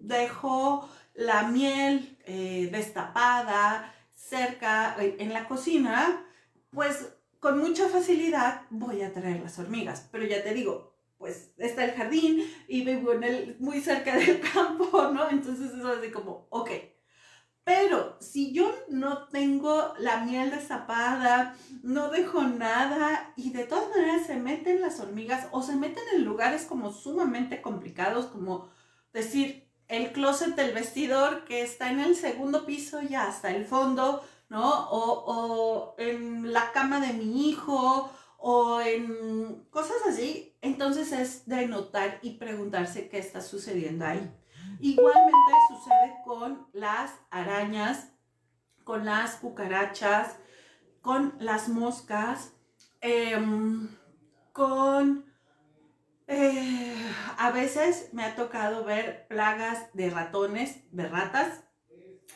dejo 0.00 0.88
la 1.12 1.42
miel 1.42 2.16
eh, 2.24 2.70
destapada 2.72 3.94
cerca 4.14 4.96
eh, 4.98 5.16
en 5.18 5.34
la 5.34 5.46
cocina, 5.46 6.24
pues 6.70 7.12
con 7.38 7.58
mucha 7.58 7.90
facilidad 7.90 8.62
voy 8.70 9.02
a 9.02 9.12
traer 9.12 9.42
las 9.42 9.58
hormigas. 9.58 10.08
Pero 10.10 10.24
ya 10.24 10.42
te 10.42 10.54
digo, 10.54 10.96
pues 11.18 11.52
está 11.58 11.84
el 11.84 11.90
jardín 11.90 12.42
y 12.66 12.82
vivo 12.82 13.12
en 13.12 13.24
el, 13.24 13.56
muy 13.60 13.82
cerca 13.82 14.16
del 14.16 14.40
campo, 14.54 15.10
¿no? 15.12 15.28
Entonces 15.28 15.70
es 15.70 15.84
así 15.84 16.10
como, 16.12 16.46
ok. 16.48 16.70
Pero 17.64 18.16
si 18.20 18.52
yo 18.52 18.70
no 18.88 19.26
tengo 19.28 19.94
la 19.98 20.18
miel 20.18 20.50
destapada, 20.50 21.56
no 21.82 22.10
dejo 22.10 22.42
nada 22.42 23.32
y 23.36 23.52
de 23.52 23.64
todas 23.64 23.88
maneras 23.88 24.26
se 24.26 24.36
meten 24.36 24.82
las 24.82 25.00
hormigas 25.00 25.48
o 25.50 25.62
se 25.62 25.74
meten 25.74 26.04
en 26.14 26.24
lugares 26.24 26.66
como 26.66 26.92
sumamente 26.92 27.62
complicados, 27.62 28.26
como 28.26 28.68
decir, 29.14 29.66
el 29.88 30.12
closet 30.12 30.54
del 30.56 30.74
vestidor 30.74 31.44
que 31.44 31.62
está 31.62 31.90
en 31.90 32.00
el 32.00 32.16
segundo 32.16 32.66
piso 32.66 33.00
y 33.02 33.14
hasta 33.14 33.50
el 33.50 33.64
fondo, 33.64 34.22
¿no? 34.50 34.90
O, 34.90 35.24
o 35.26 35.94
en 35.98 36.52
la 36.52 36.70
cama 36.72 37.00
de 37.00 37.14
mi 37.14 37.48
hijo 37.48 38.10
o 38.38 38.80
en 38.82 39.64
cosas 39.70 39.96
así. 40.06 40.54
Entonces 40.60 41.12
es 41.12 41.46
de 41.46 41.66
notar 41.66 42.18
y 42.20 42.32
preguntarse 42.32 43.08
qué 43.08 43.18
está 43.18 43.40
sucediendo 43.40 44.04
ahí. 44.04 44.30
Igualmente 44.84 45.52
sucede 45.66 46.14
con 46.26 46.68
las 46.74 47.10
arañas, 47.30 48.12
con 48.84 49.06
las 49.06 49.36
cucarachas, 49.36 50.36
con 51.00 51.34
las 51.38 51.70
moscas, 51.70 52.52
em, 53.00 53.88
con... 54.52 55.24
Eh, 56.26 56.94
a 57.38 57.50
veces 57.50 58.10
me 58.12 58.24
ha 58.24 58.36
tocado 58.36 58.84
ver 58.84 59.26
plagas 59.26 59.90
de 59.94 60.10
ratones, 60.10 60.80
de 60.92 61.08
ratas, 61.08 61.64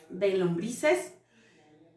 de 0.09 0.38
lombrices 0.38 1.19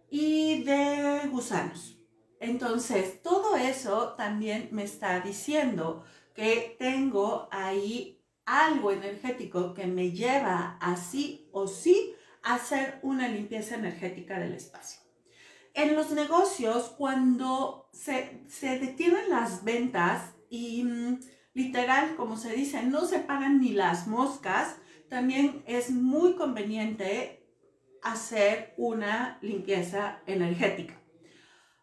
y 0.09 0.65
de 0.65 1.29
gusanos. 1.31 1.97
Entonces, 2.41 3.21
todo 3.21 3.55
eso 3.55 4.15
también 4.17 4.67
me 4.73 4.83
está 4.83 5.21
diciendo 5.21 6.03
que 6.33 6.75
tengo 6.77 7.47
ahí 7.51 8.20
algo 8.45 8.91
energético 8.91 9.73
que 9.73 9.87
me 9.87 10.11
lleva 10.11 10.77
así 10.81 11.47
o 11.51 11.67
sí 11.67 12.13
a 12.43 12.55
hacer 12.55 12.99
una 13.03 13.27
limpieza 13.27 13.75
energética 13.75 14.39
del 14.39 14.53
espacio. 14.53 15.01
En 15.73 15.95
los 15.95 16.11
negocios, 16.11 16.93
cuando 16.97 17.89
se, 17.93 18.41
detienen 18.61 19.29
las 19.29 19.63
ventas 19.63 20.33
y 20.49 20.83
mm, 20.83 21.19
literal, 21.53 22.15
como 22.15 22.35
se 22.35 22.53
dice, 22.53 22.83
no 22.83 23.05
se 23.05 23.19
pagan 23.19 23.61
ni 23.61 23.69
las 23.69 24.07
moscas, 24.07 24.77
también 25.09 25.63
es 25.65 25.91
muy 25.91 26.35
conveniente 26.35 27.47
hacer 28.01 28.73
una 28.77 29.37
limpieza 29.41 30.21
energética. 30.25 30.99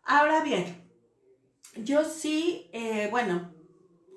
Ahora 0.03 0.43
bien, 0.43 0.91
yo 1.77 2.05
sí, 2.05 2.69
eh, 2.73 3.09
bueno, 3.11 3.55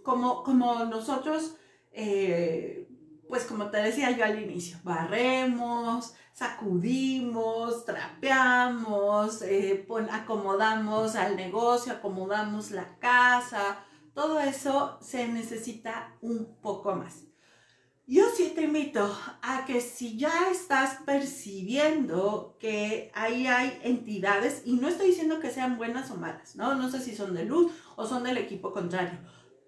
como, 0.04 0.44
como 0.44 0.86
nosotros 0.86 1.56
eh, 1.92 2.88
pues 3.28 3.46
como 3.46 3.70
te 3.70 3.78
decía 3.78 4.12
yo 4.12 4.26
al 4.26 4.42
inicio, 4.42 4.78
barremos, 4.84 6.14
sacudimos, 6.34 7.86
trapeamos, 7.86 9.42
eh, 9.42 9.88
acomodamos 10.12 11.16
al 11.16 11.36
negocio, 11.36 11.94
acomodamos 11.94 12.72
la 12.72 12.98
casa, 13.00 13.86
todo 14.14 14.40
eso 14.40 14.98
se 15.02 15.28
necesita 15.28 16.16
un 16.22 16.58
poco 16.62 16.96
más. 16.96 17.24
Yo 18.08 18.26
sí 18.36 18.52
te 18.54 18.64
invito 18.64 19.18
a 19.42 19.64
que 19.66 19.80
si 19.80 20.18
ya 20.18 20.50
estás 20.52 20.98
percibiendo 21.06 22.58
que 22.60 23.10
ahí 23.14 23.48
hay 23.48 23.80
entidades, 23.84 24.64
y 24.66 24.74
no 24.74 24.90
estoy 24.90 25.08
diciendo 25.08 25.40
que 25.40 25.52
sean 25.52 25.78
buenas 25.78 26.12
o 26.12 26.18
malas, 26.18 26.56
¿no? 26.58 26.76
No 26.76 26.90
sé 26.90 27.00
si 27.00 27.16
son 27.16 27.34
de 27.34 27.46
luz 27.46 27.72
o 27.96 28.06
son 28.06 28.24
del 28.24 28.38
equipo 28.38 28.74
contrario, 28.74 29.18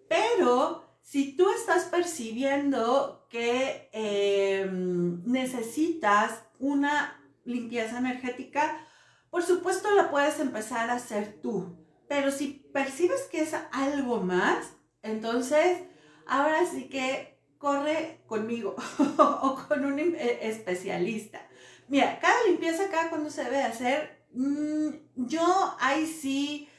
pero 0.09 0.82
si 1.03 1.35
tú 1.35 1.49
estás 1.51 1.83
percibiendo 1.85 3.27
que 3.29 3.89
em, 3.91 5.21
necesitas 5.25 6.43
una 6.59 7.21
limpieza 7.43 7.99
energética, 7.99 8.87
por 9.29 9.43
supuesto 9.43 9.91
la 9.91 10.09
puedes 10.09 10.39
empezar 10.39 10.89
a 10.89 10.95
hacer 10.95 11.39
tú. 11.41 11.77
Pero 12.07 12.31
si 12.31 12.69
percibes 12.73 13.23
que 13.23 13.41
es 13.41 13.53
algo 13.71 14.21
más, 14.21 14.73
entonces 15.01 15.79
ahora 16.25 16.65
sí 16.65 16.87
que 16.87 17.37
corre 17.57 18.23
conmigo 18.25 18.75
o 19.17 19.65
con 19.67 19.85
un 19.85 19.99
eh, 19.99 20.39
especialista. 20.43 21.45
Mira, 21.89 22.17
cada 22.19 22.43
limpieza, 22.47 22.89
cada 22.89 23.09
cuando 23.09 23.29
se 23.29 23.43
debe 23.43 23.61
hacer, 23.61 24.25
mm, 24.31 24.89
yo 25.15 25.75
ahí 25.79 26.07
sí 26.07 26.69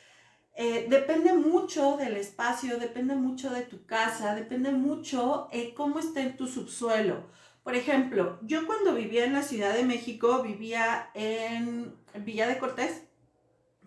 eh, 0.56 0.86
depende 0.88 1.32
mucho 1.32 1.96
del 1.96 2.16
espacio, 2.16 2.78
depende 2.78 3.16
mucho 3.16 3.50
de 3.50 3.62
tu 3.62 3.84
casa, 3.86 4.36
depende 4.36 4.70
mucho 4.70 5.48
eh, 5.50 5.74
cómo 5.74 5.98
está 5.98 6.20
en 6.20 6.36
tu 6.36 6.46
subsuelo. 6.46 7.26
Por 7.64 7.74
ejemplo, 7.74 8.38
yo 8.42 8.66
cuando 8.66 8.94
vivía 8.94 9.24
en 9.24 9.32
la 9.32 9.42
Ciudad 9.42 9.74
de 9.74 9.84
México, 9.84 10.42
vivía 10.42 11.10
en, 11.14 11.96
Villa 12.14 12.46
de 12.46 12.58
Cortés, 12.58 13.02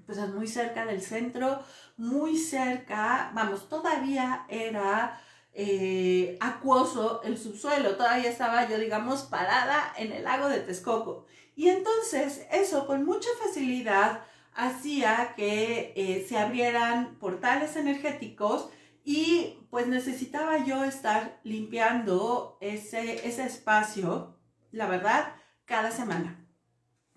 pues 0.06 0.18
es 0.18 0.30
muy 0.30 0.48
cerca 0.48 0.86
del 0.86 1.02
centro, 1.02 1.60
muy 1.96 2.38
cerca, 2.38 3.32
vamos, 3.34 3.70
todavía 3.70 4.46
era 4.50 5.22
eh, 5.54 6.38
acuoso 6.42 7.22
el 7.24 7.38
subsuelo, 7.38 7.96
todavía 7.96 8.30
estaba 8.30 8.68
yo, 8.68 8.78
digamos, 8.78 9.24
parada 9.24 9.94
en 9.98 10.12
el 10.12 10.24
lago 10.26 10.50
de 10.50 10.60
Texcoco. 10.60 11.26
Y 11.56 11.70
entonces 11.70 12.46
eso 12.52 12.88
con 12.88 13.06
mucha 13.06 13.30
facilidad 13.42 14.22
hacía 14.58 15.36
que 15.36 15.94
eh, 15.96 16.26
se 16.28 16.38
abrieran 16.38 17.16
portales 17.20 17.76
energéticos 17.76 18.70
y 19.06 19.60
pues 19.70 19.88
necesitaba 19.88 20.66
yo 20.66 20.84
estar 20.84 21.40
limpiando 21.44 22.58
ese, 22.60 23.28
ese 23.28 23.46
espacio, 23.46 24.36
la 24.72 24.88
verdad, 24.88 25.36
cada 25.66 25.92
semana. 25.92 26.44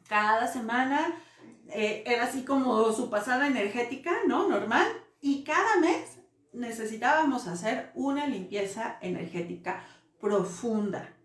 Cada 0.06 0.46
semana 0.46 1.14
eh, 1.68 2.04
era 2.06 2.24
así 2.24 2.44
como 2.44 2.92
su 2.92 3.08
pasada 3.08 3.46
energética, 3.46 4.12
¿no? 4.28 4.46
Normal. 4.46 4.86
Y 5.20 5.42
cada 5.42 5.80
mes 5.80 6.18
necesitábamos 6.52 7.46
hacer 7.46 7.90
una 7.94 8.26
limpieza 8.26 8.98
energética 9.00 9.82
profunda. 10.20 11.16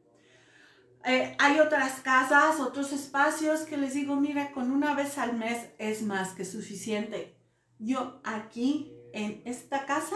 Eh, 1.07 1.35
hay 1.37 1.59
otras 1.59 1.99
casas, 1.99 2.59
otros 2.59 2.91
espacios 2.91 3.61
que 3.61 3.77
les 3.77 3.93
digo, 3.93 4.15
mira, 4.15 4.51
con 4.51 4.71
una 4.71 4.95
vez 4.95 5.19
al 5.19 5.37
mes 5.37 5.69
es 5.77 6.01
más 6.01 6.33
que 6.33 6.45
suficiente. 6.45 7.37
Yo 7.77 8.21
aquí 8.23 8.91
en 9.13 9.43
esta 9.45 9.85
casa, 9.85 10.15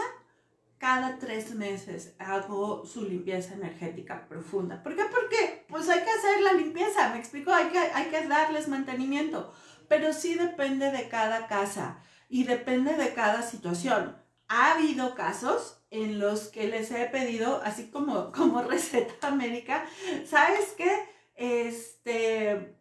cada 0.78 1.18
tres 1.18 1.54
meses 1.54 2.16
hago 2.18 2.84
su 2.84 3.04
limpieza 3.04 3.54
energética 3.54 4.26
profunda. 4.26 4.82
¿Por 4.82 4.96
qué? 4.96 5.04
Porque 5.04 5.64
pues 5.68 5.88
hay 5.88 6.00
que 6.00 6.10
hacer 6.10 6.40
la 6.42 6.54
limpieza, 6.54 7.10
me 7.10 7.20
explico, 7.20 7.52
hay 7.52 7.68
que, 7.68 7.78
hay 7.78 8.06
que 8.06 8.26
darles 8.26 8.66
mantenimiento. 8.66 9.52
Pero 9.88 10.12
sí 10.12 10.34
depende 10.34 10.90
de 10.90 11.08
cada 11.08 11.46
casa 11.46 11.98
y 12.28 12.44
depende 12.44 12.94
de 12.94 13.14
cada 13.14 13.42
situación. 13.42 14.16
Ha 14.48 14.72
habido 14.72 15.14
casos 15.14 15.79
en 15.90 16.18
los 16.18 16.48
que 16.48 16.68
les 16.68 16.90
he 16.90 17.06
pedido, 17.06 17.60
así 17.64 17.90
como, 17.90 18.32
como 18.36 18.62
receta 18.62 19.30
médica, 19.30 19.84
¿sabes 20.24 20.74
qué? 20.76 20.90
Este, 21.34 22.76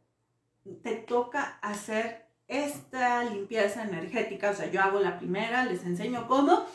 te 0.84 0.96
toca 0.96 1.60
hacer 1.62 2.28
esta 2.48 3.24
limpieza 3.24 3.84
energética, 3.84 4.51
o 4.51 4.54
sea, 4.54 4.72
yo 4.72 4.82
hago 4.82 5.00
la 5.00 5.18
primera, 5.18 5.66
les 5.66 5.84
enseño 5.86 6.28
cómo, 6.28 6.66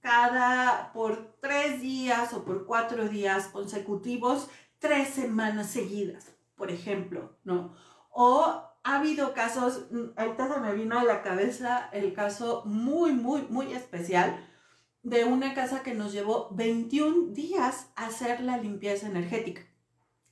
cada, 0.00 0.92
por 0.92 1.36
tres 1.40 1.80
días 1.80 2.32
o 2.32 2.44
por 2.44 2.64
cuatro 2.66 3.08
días 3.08 3.48
consecutivos, 3.48 4.48
tres 4.78 5.08
semanas 5.08 5.68
seguidas, 5.68 6.32
por 6.56 6.70
ejemplo, 6.70 7.36
¿no? 7.44 7.74
O 8.10 8.62
ha 8.82 8.96
habido 8.96 9.34
casos, 9.34 9.86
mm, 9.90 10.18
ahorita 10.18 10.54
se 10.54 10.60
me 10.60 10.72
vino 10.72 10.98
a 10.98 11.04
la 11.04 11.22
cabeza 11.22 11.90
el 11.92 12.14
caso 12.14 12.62
muy, 12.64 13.12
muy, 13.12 13.42
muy 13.42 13.74
especial 13.74 14.42
de 15.02 15.24
una 15.24 15.54
casa 15.54 15.82
que 15.82 15.94
nos 15.94 16.12
llevó 16.12 16.48
21 16.52 17.32
días 17.32 17.90
hacer 17.96 18.40
la 18.40 18.58
limpieza 18.58 19.06
energética. 19.06 19.62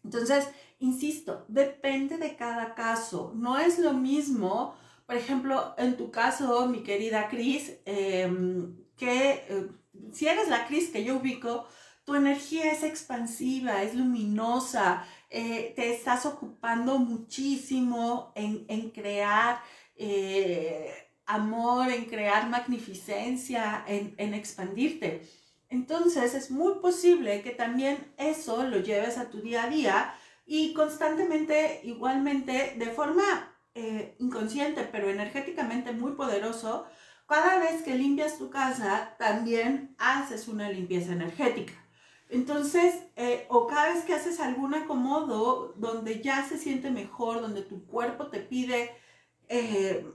Entonces, 0.04 0.48
insisto, 0.78 1.44
depende 1.48 2.18
de 2.18 2.36
cada 2.36 2.74
caso. 2.74 3.32
No 3.34 3.58
es 3.58 3.78
lo 3.78 3.94
mismo, 3.94 4.74
por 5.06 5.16
ejemplo, 5.16 5.74
en 5.78 5.96
tu 5.96 6.10
caso, 6.10 6.66
mi 6.68 6.82
querida 6.82 7.28
Cris, 7.28 7.72
em, 7.84 8.76
que 8.96 9.44
eh, 9.48 9.68
si 10.12 10.26
eres 10.26 10.48
la 10.48 10.66
Cris 10.66 10.90
que 10.90 11.04
yo 11.04 11.16
ubico, 11.16 11.66
tu 12.04 12.14
energía 12.14 12.72
es 12.72 12.82
expansiva, 12.82 13.82
es 13.82 13.94
luminosa, 13.94 15.04
eh, 15.30 15.72
te 15.76 15.94
estás 15.94 16.24
ocupando 16.24 16.98
muchísimo 16.98 18.32
en, 18.34 18.64
en 18.68 18.90
crear 18.90 19.60
eh, 19.96 21.07
amor, 21.28 21.90
en 21.92 22.06
crear 22.06 22.48
magnificencia, 22.48 23.84
en, 23.86 24.34
expandirte. 24.34 25.28
Entonces 25.68 26.34
es 26.34 26.50
muy 26.50 26.80
posible 26.80 27.42
que 27.42 27.50
también 27.50 28.12
eso 28.16 28.64
lo 28.64 28.78
lleves 28.78 29.18
a 29.18 29.28
tu 29.30 29.40
día 29.40 29.64
a 29.64 29.68
día 29.68 30.14
y 30.46 30.72
constantemente, 30.72 31.82
igualmente, 31.84 32.74
de 32.78 32.86
forma 32.86 33.54
eh, 33.74 34.16
inconsciente, 34.18 34.88
pero 34.90 35.10
energéticamente 35.10 35.92
muy 35.92 36.12
poderoso, 36.12 36.86
cada 37.28 37.58
vez 37.58 37.82
que 37.82 37.94
limpias 37.94 38.38
tu 38.38 38.48
casa, 38.48 39.14
también 39.18 39.94
haces 39.98 40.48
una 40.48 40.70
limpieza 40.70 41.12
energética. 41.12 41.74
Entonces, 42.30 42.94
eh, 43.16 43.46
o 43.50 43.66
cada 43.66 43.92
vez 43.92 44.04
que 44.04 44.14
haces 44.14 44.40
algún 44.40 44.74
acomodo 44.74 45.74
donde 45.76 46.22
ya 46.22 46.46
se 46.48 46.56
siente 46.56 46.90
mejor, 46.90 47.42
donde 47.42 47.62
tu 47.62 47.86
cuerpo 47.86 48.28
te 48.28 48.40
pide 48.40 48.90
eh, 49.48 50.06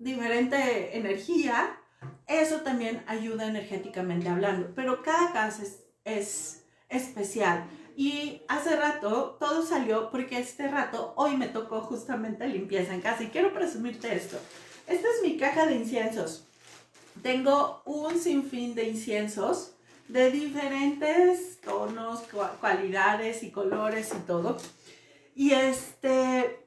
diferente 0.00 0.96
energía, 0.96 1.78
eso 2.26 2.62
también 2.62 3.04
ayuda 3.06 3.46
energéticamente 3.46 4.28
hablando. 4.28 4.72
Pero 4.74 5.02
cada 5.02 5.32
casa 5.32 5.62
es, 5.62 5.84
es 6.04 6.64
especial. 6.88 7.64
Y 7.96 8.42
hace 8.48 8.74
rato 8.76 9.36
todo 9.38 9.64
salió 9.64 10.10
porque 10.10 10.38
este 10.38 10.66
rato 10.66 11.12
hoy 11.16 11.36
me 11.36 11.48
tocó 11.48 11.82
justamente 11.82 12.48
limpieza 12.48 12.94
en 12.94 13.02
casa 13.02 13.22
y 13.22 13.28
quiero 13.28 13.52
presumirte 13.52 14.14
esto. 14.14 14.38
Esta 14.86 15.06
es 15.06 15.22
mi 15.22 15.36
caja 15.36 15.66
de 15.66 15.76
inciensos. 15.76 16.46
Tengo 17.22 17.82
un 17.84 18.18
sinfín 18.18 18.74
de 18.74 18.88
inciensos 18.88 19.74
de 20.08 20.30
diferentes 20.32 21.60
tonos, 21.60 22.22
cualidades 22.60 23.42
y 23.42 23.50
colores 23.50 24.12
y 24.16 24.26
todo. 24.26 24.56
Y 25.36 25.52
este, 25.52 26.59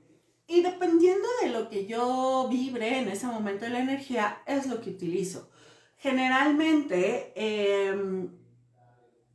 y 0.48 0.62
dependiendo 0.62 1.28
de 1.42 1.50
lo 1.50 1.70
que 1.70 1.86
yo 1.86 2.48
vibre 2.50 3.00
en 3.00 3.08
ese 3.08 3.28
momento 3.28 3.66
de 3.66 3.72
la 3.72 3.80
energía, 3.80 4.42
es 4.46 4.68
lo 4.68 4.82
que 4.82 4.92
utilizo. 4.92 5.50
Generalmente 5.98 7.32
em, 7.36 8.30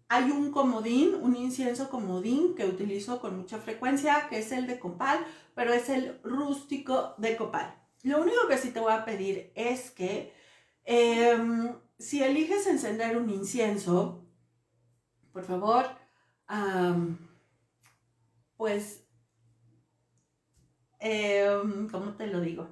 hay 0.08 0.30
un 0.30 0.52
comodín, 0.52 1.14
un 1.14 1.34
incienso 1.36 1.88
comodín 1.88 2.54
que 2.54 2.66
utilizo 2.66 3.20
con 3.20 3.38
mucha 3.38 3.58
frecuencia, 3.58 4.28
que 4.28 4.38
es 4.38 4.52
el 4.52 4.66
de 4.66 4.78
copal, 4.78 5.18
pero 5.54 5.72
es 5.72 5.88
el 5.88 6.20
rústico 6.22 7.14
de 7.18 7.36
copal. 7.36 7.74
Lo 8.02 8.20
único 8.20 8.46
que 8.48 8.58
sí 8.58 8.70
te 8.70 8.80
voy 8.80 8.92
a 8.92 9.04
pedir 9.04 9.50
es 9.54 9.90
que 9.90 10.32
em, 10.84 11.74
si 11.98 12.22
eliges 12.22 12.66
encender 12.66 13.16
un 13.16 13.30
incienso, 13.30 14.24
por 15.32 15.44
favor, 15.44 15.86
pues, 18.56 19.07
em, 21.00 21.88
¿cómo 21.88 22.14
te 22.14 22.26
lo 22.26 22.40
digo? 22.40 22.68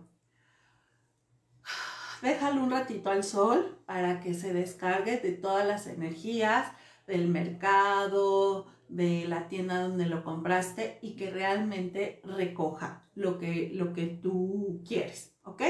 Déjalo 2.23 2.63
un 2.63 2.71
ratito 2.71 3.11
al 3.11 3.25
sol 3.25 3.79
para 3.87 4.21
que 4.21 4.35
se 4.35 4.53
descargue 4.53 5.19
de 5.19 5.33
todas 5.33 5.67
las 5.67 5.87
energías 5.87 6.73
del 7.07 7.29
mercado, 7.29 8.67
de 8.89 9.27
la 9.27 9.49
tienda 9.49 9.81
donde 9.81 10.07
lo 10.07 10.25
compraste 10.25 10.99
y 11.03 11.17
que 11.17 11.31
realmente 11.31 12.21
recoja 12.25 13.09
lo 13.15 13.39
que, 13.39 13.71
lo 13.73 13.93
que 13.93 14.07
tú 14.07 14.83
quieres, 14.87 15.37
¿ok? 15.43 15.63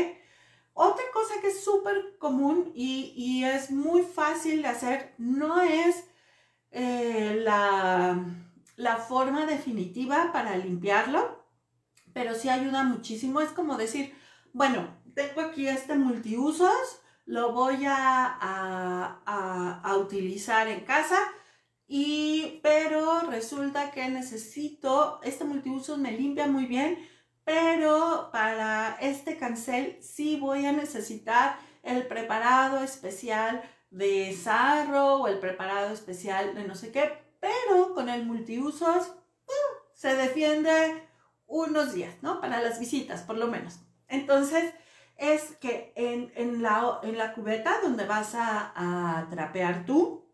Otra 0.74 1.04
cosa 1.12 1.40
que 1.40 1.48
es 1.48 1.64
súper 1.64 2.18
común 2.18 2.72
y, 2.74 3.44
es 3.44 3.70
muy 3.70 4.02
fácil 4.02 4.60
de 4.60 4.68
hacer, 4.68 5.14
no 5.16 5.62
es 5.62 6.04
eh, 6.70 7.40
la, 7.42 8.22
la 8.76 8.96
forma 8.96 9.46
definitiva 9.46 10.30
para 10.34 10.56
limpiarlo, 10.58 11.35
pero 12.16 12.34
sí 12.34 12.48
ayuda 12.48 12.82
muchísimo. 12.82 13.42
Es 13.42 13.50
como 13.50 13.76
decir, 13.76 14.16
bueno, 14.54 14.88
tengo 15.14 15.42
aquí 15.42 15.68
este 15.68 15.96
multiusos, 15.96 17.02
lo 17.26 17.52
voy 17.52 17.84
a, 17.84 18.38
a, 18.40 19.80
a, 19.84 19.96
utilizar 19.98 20.66
en 20.66 20.80
casa, 20.80 21.18
y, 21.86 22.58
pero 22.62 23.20
resulta 23.28 23.90
que 23.90 24.08
necesito, 24.08 25.20
este 25.24 25.44
multiusos 25.44 25.98
me 25.98 26.12
limpia 26.12 26.46
muy 26.46 26.64
bien, 26.64 27.06
pero 27.44 28.30
para 28.32 28.96
este 29.02 29.36
cancel 29.36 29.98
sí 30.00 30.40
voy 30.40 30.64
a 30.64 30.72
necesitar 30.72 31.58
el 31.82 32.06
preparado 32.06 32.82
especial 32.82 33.62
de 33.90 34.34
sarro 34.34 35.16
o 35.16 35.28
el 35.28 35.38
preparado 35.38 35.92
especial 35.92 36.54
de 36.54 36.66
no 36.66 36.76
sé 36.76 36.92
qué, 36.92 37.12
pero 37.40 37.92
con 37.92 38.08
el 38.08 38.24
multiusos 38.24 39.12
se 39.92 40.16
defiende 40.16 41.06
unos 41.46 41.94
días, 41.94 42.14
¿no? 42.22 42.40
Para 42.40 42.60
las 42.60 42.78
visitas, 42.78 43.22
por 43.22 43.36
lo 43.38 43.46
menos. 43.46 43.80
Entonces, 44.08 44.72
es 45.16 45.56
que 45.60 45.92
en, 45.96 46.62
la, 46.62 47.00
en 47.02 47.16
la, 47.16 47.32
cubeta 47.32 47.80
donde 47.82 48.04
vas 48.04 48.34
a, 48.34 49.26
trapear 49.30 49.86
tú, 49.86 50.24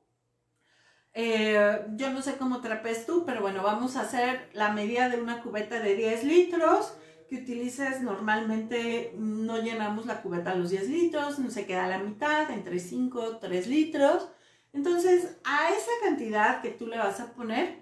eh, 1.15 1.85
yo 1.95 2.11
no 2.11 2.23
sé 2.23 2.37
cómo 2.37 2.61
trapes 2.61 3.07
tú, 3.07 3.25
pero 3.25 3.43
bueno, 3.43 3.63
vamos 3.63 3.97
a 3.97 4.03
hacer 4.03 4.49
la 4.55 4.73
medida 4.73 5.09
de 5.09 5.21
una 5.21 5.43
cubeta 5.43 5.79
de 5.79 5.95
10 5.95 6.25
litros 6.25 6.95
que 7.29 7.37
utilices 7.37 8.03
normalmente 8.03 9.15
no 9.17 9.59
llenamos 9.59 10.05
la 10.05 10.21
cubeta 10.21 10.51
a 10.51 10.55
los 10.55 10.71
10 10.71 10.89
litros, 10.89 11.39
no 11.39 11.51
se 11.51 11.65
queda 11.65 11.87
la 11.87 11.99
mitad, 11.99 12.51
entre 12.51 12.79
5 12.79 13.39
3 13.39 13.67
litros. 13.69 14.29
Entonces, 14.75 15.39
a 15.45 15.71
esa 15.71 15.91
cantidad 16.03 16.61
que 16.61 16.71
tú 16.71 16.87
le 16.87 16.99
vas 16.99 17.21
a 17.21 17.33
poner, 17.33 17.82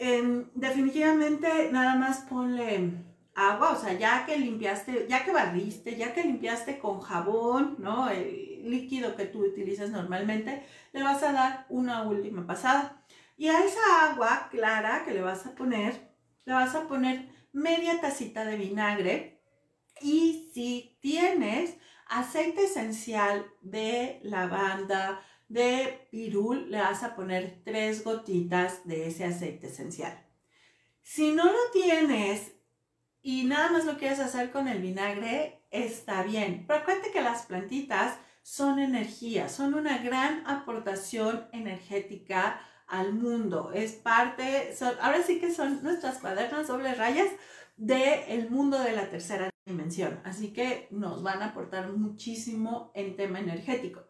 em, 0.00 0.46
definitivamente 0.54 1.70
nada 1.70 1.94
más 1.94 2.20
ponle 2.20 2.92
agua, 3.34 3.72
o 3.72 3.76
sea, 3.76 3.92
ya 3.92 4.24
que 4.26 4.38
limpiaste, 4.38 5.06
ya 5.08 5.24
que 5.24 5.32
barriste, 5.32 5.96
ya 5.96 6.14
que 6.14 6.24
limpiaste 6.24 6.78
con 6.78 7.00
jabón, 7.00 7.76
¿no? 7.78 8.08
El 8.08 8.62
líquido 8.70 9.14
que 9.14 9.26
tú 9.26 9.44
utilizas 9.44 9.90
normalmente, 9.90 10.64
le 10.92 11.02
vas 11.02 11.22
a 11.22 11.32
dar 11.32 11.66
una 11.68 12.02
última 12.02 12.46
pasada. 12.46 13.04
Y 13.36 13.48
a 13.48 13.62
esa 13.64 14.10
agua 14.10 14.48
clara 14.50 15.04
que 15.04 15.12
le 15.12 15.22
vas 15.22 15.46
a 15.46 15.54
poner, 15.54 16.10
le 16.46 16.54
vas 16.54 16.74
a 16.74 16.88
poner 16.88 17.28
media 17.52 18.00
tacita 18.00 18.44
de 18.44 18.56
vinagre 18.56 19.42
y 20.00 20.50
si 20.54 20.98
tienes 21.00 21.76
aceite 22.06 22.64
esencial 22.64 23.46
de 23.60 24.20
lavanda, 24.22 25.20
de 25.50 26.08
pirul, 26.12 26.70
le 26.70 26.78
vas 26.78 27.02
a 27.02 27.16
poner 27.16 27.60
tres 27.64 28.04
gotitas 28.04 28.86
de 28.86 29.08
ese 29.08 29.24
aceite 29.24 29.66
esencial. 29.66 30.24
Si 31.02 31.32
no 31.32 31.44
lo 31.44 31.58
tienes 31.72 32.52
y 33.20 33.44
nada 33.44 33.72
más 33.72 33.84
lo 33.84 33.98
quieres 33.98 34.20
hacer 34.20 34.52
con 34.52 34.68
el 34.68 34.80
vinagre, 34.80 35.66
está 35.72 36.22
bien. 36.22 36.64
Pero 36.66 36.78
acuérdate 36.78 37.10
que 37.10 37.20
las 37.20 37.46
plantitas 37.46 38.16
son 38.42 38.78
energía, 38.78 39.48
son 39.48 39.74
una 39.74 39.98
gran 39.98 40.46
aportación 40.46 41.48
energética 41.52 42.60
al 42.86 43.12
mundo. 43.12 43.72
Es 43.74 43.92
parte, 43.92 44.72
ahora 45.00 45.22
sí 45.24 45.40
que 45.40 45.52
son 45.52 45.82
nuestras 45.82 46.18
cuadernas 46.18 46.68
doble 46.68 46.94
rayas 46.94 47.28
del 47.76 48.50
mundo 48.50 48.78
de 48.78 48.92
la 48.92 49.10
tercera 49.10 49.50
dimensión. 49.66 50.20
Así 50.24 50.52
que 50.52 50.86
nos 50.92 51.24
van 51.24 51.42
a 51.42 51.46
aportar 51.46 51.90
muchísimo 51.92 52.92
en 52.94 53.16
tema 53.16 53.40
energético. 53.40 54.09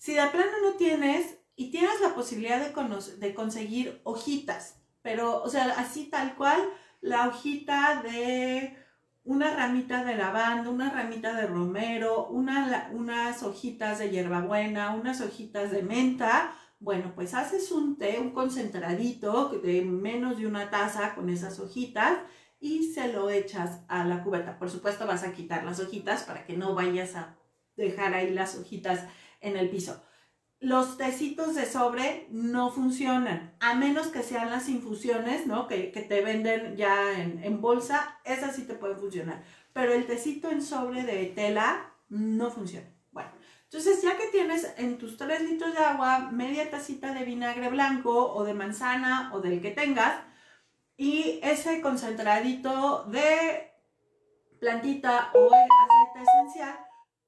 Si 0.00 0.14
de 0.14 0.26
plano 0.28 0.52
no 0.62 0.72
tienes 0.78 1.36
y 1.56 1.70
tienes 1.70 2.00
la 2.00 2.14
posibilidad 2.14 2.58
de, 2.58 2.72
de 3.18 3.34
conseguir 3.34 4.00
hojitas, 4.04 4.80
pero, 5.02 5.42
o 5.42 5.48
sea, 5.50 5.74
así 5.76 6.06
tal 6.06 6.36
cual, 6.36 6.58
la 7.02 7.28
hojita 7.28 8.00
de 8.02 8.78
una 9.24 9.54
ramita 9.54 10.02
de 10.02 10.16
lavanda, 10.16 10.70
una 10.70 10.88
ramita 10.88 11.34
de 11.34 11.46
romero, 11.46 12.28
unas 12.28 13.42
hojitas 13.42 13.98
de 13.98 14.08
hierbabuena, 14.08 14.94
unas 14.94 15.20
hojitas 15.20 15.70
de 15.70 15.82
menta, 15.82 16.54
bueno, 16.78 17.12
pues 17.14 17.34
haces 17.34 17.70
un 17.70 17.98
té, 17.98 18.18
un 18.20 18.30
concentradito 18.30 19.50
de 19.62 19.82
menos 19.82 20.38
de 20.38 20.46
una 20.46 20.70
taza 20.70 21.14
con 21.14 21.28
esas 21.28 21.60
hojitas 21.60 22.20
y 22.58 22.94
se 22.94 23.12
lo 23.12 23.28
echas 23.28 23.80
a 23.88 24.06
la 24.06 24.24
cubeta. 24.24 24.58
Por 24.58 24.70
supuesto 24.70 25.06
vas 25.06 25.24
a 25.24 25.34
quitar 25.34 25.62
las 25.62 25.78
hojitas 25.78 26.22
para 26.22 26.46
que 26.46 26.56
no 26.56 26.74
vayas 26.74 27.16
a 27.16 27.36
dejar 27.76 28.14
ahí 28.14 28.30
las 28.30 28.56
hojitas 28.56 29.04
en 29.40 29.56
el 29.56 29.70
piso. 29.70 30.02
Los 30.60 30.98
tecitos 30.98 31.54
de 31.54 31.64
sobre 31.64 32.26
no 32.30 32.70
funcionan, 32.70 33.54
a 33.60 33.74
menos 33.74 34.08
que 34.08 34.22
sean 34.22 34.50
las 34.50 34.68
infusiones, 34.68 35.46
¿no? 35.46 35.66
Que, 35.66 35.84
te 35.84 36.20
venden 36.20 36.76
ya 36.76 37.18
en, 37.18 37.42
en 37.42 37.60
bolsa, 37.60 38.18
esas 38.24 38.56
sí 38.56 38.64
te 38.64 38.74
pueden 38.74 38.98
funcionar. 38.98 39.42
Pero 39.72 39.94
el 39.94 40.06
tecito 40.06 40.50
en 40.50 40.60
sobre 40.60 41.02
de 41.02 41.26
tela 41.26 41.94
no 42.08 42.50
funciona. 42.50 42.86
Entonces, 43.72 44.02
ya 44.02 44.16
que 44.16 44.26
tienes 44.26 44.74
en 44.78 44.98
tus 44.98 45.16
3 45.16 45.42
litros 45.42 45.72
de 45.72 45.78
agua 45.78 46.30
media 46.32 46.68
tacita 46.68 47.14
de 47.14 47.24
vinagre 47.24 47.68
blanco 47.68 48.34
o 48.34 48.42
de 48.42 48.52
manzana 48.52 49.30
o 49.32 49.40
del 49.40 49.62
que 49.62 49.70
tengas, 49.70 50.24
y 50.96 51.38
ese 51.44 51.80
concentradito 51.80 53.04
de 53.04 53.70
plantita 54.58 55.30
o 55.34 55.46
aceite 55.46 56.30
esencial, 56.30 56.78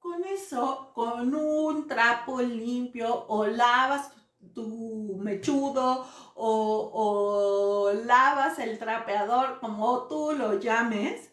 con 0.03 0.25
eso, 0.25 0.91
con 0.93 1.33
un 1.33 1.87
trapo 1.87 2.41
limpio 2.41 3.25
o 3.29 3.47
lavas 3.47 4.11
tu 4.53 5.17
mechudo 5.17 6.05
o, 6.35 6.91
o 6.93 7.93
lavas 8.05 8.59
el 8.59 8.77
trapeador, 8.77 9.61
como 9.61 10.07
tú 10.09 10.33
lo 10.37 10.59
llames, 10.59 11.31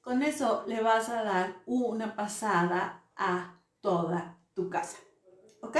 con 0.00 0.24
eso 0.24 0.64
le 0.66 0.82
vas 0.82 1.08
a 1.08 1.22
dar 1.22 1.62
una 1.66 2.16
pasada 2.16 3.04
a 3.14 3.60
toda 3.80 4.40
tu 4.54 4.68
casa. 4.68 4.98
¿Ok? 5.62 5.76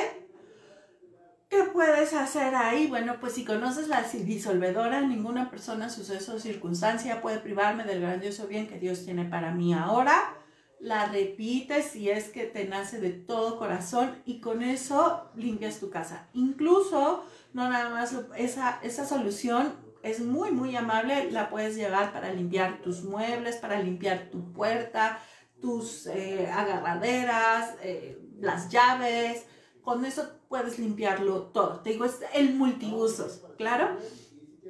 ¿Qué 1.48 1.64
puedes 1.64 2.14
hacer 2.14 2.54
ahí? 2.54 2.86
Bueno, 2.86 3.16
pues 3.18 3.32
si 3.32 3.44
conoces 3.44 3.88
la 3.88 4.02
disolvedora, 4.02 5.00
ninguna 5.00 5.50
persona, 5.50 5.90
suceso 5.90 6.36
o 6.36 6.38
circunstancia 6.38 7.20
puede 7.20 7.40
privarme 7.40 7.82
del 7.82 8.00
grandioso 8.00 8.46
bien 8.46 8.68
que 8.68 8.78
Dios 8.78 9.04
tiene 9.04 9.24
para 9.24 9.50
mí 9.50 9.74
ahora. 9.74 10.39
La 10.80 11.06
repites 11.06 11.86
si 11.86 12.08
es 12.08 12.30
que 12.30 12.44
te 12.44 12.64
nace 12.64 13.00
de 13.00 13.10
todo 13.10 13.58
corazón 13.58 14.22
y 14.24 14.40
con 14.40 14.62
eso 14.62 15.30
limpias 15.36 15.78
tu 15.78 15.90
casa. 15.90 16.28
Incluso, 16.32 17.24
no 17.52 17.68
nada 17.68 17.90
más, 17.90 18.16
esa, 18.36 18.80
esa 18.82 19.06
solución 19.06 19.74
es 20.02 20.20
muy, 20.20 20.50
muy 20.50 20.74
amable, 20.76 21.30
la 21.30 21.50
puedes 21.50 21.76
llevar 21.76 22.12
para 22.12 22.32
limpiar 22.32 22.80
tus 22.82 23.04
muebles, 23.04 23.56
para 23.56 23.82
limpiar 23.82 24.30
tu 24.30 24.52
puerta, 24.52 25.18
tus 25.60 26.06
eh, 26.06 26.48
agarraderas, 26.50 27.74
eh, 27.82 28.18
las 28.38 28.70
llaves, 28.70 29.44
con 29.82 30.04
eso 30.06 30.30
puedes 30.48 30.78
limpiarlo 30.78 31.48
todo. 31.48 31.80
Te 31.80 31.90
digo, 31.90 32.06
es 32.06 32.20
el 32.34 32.54
multiusos, 32.54 33.42
¿claro? 33.58 33.98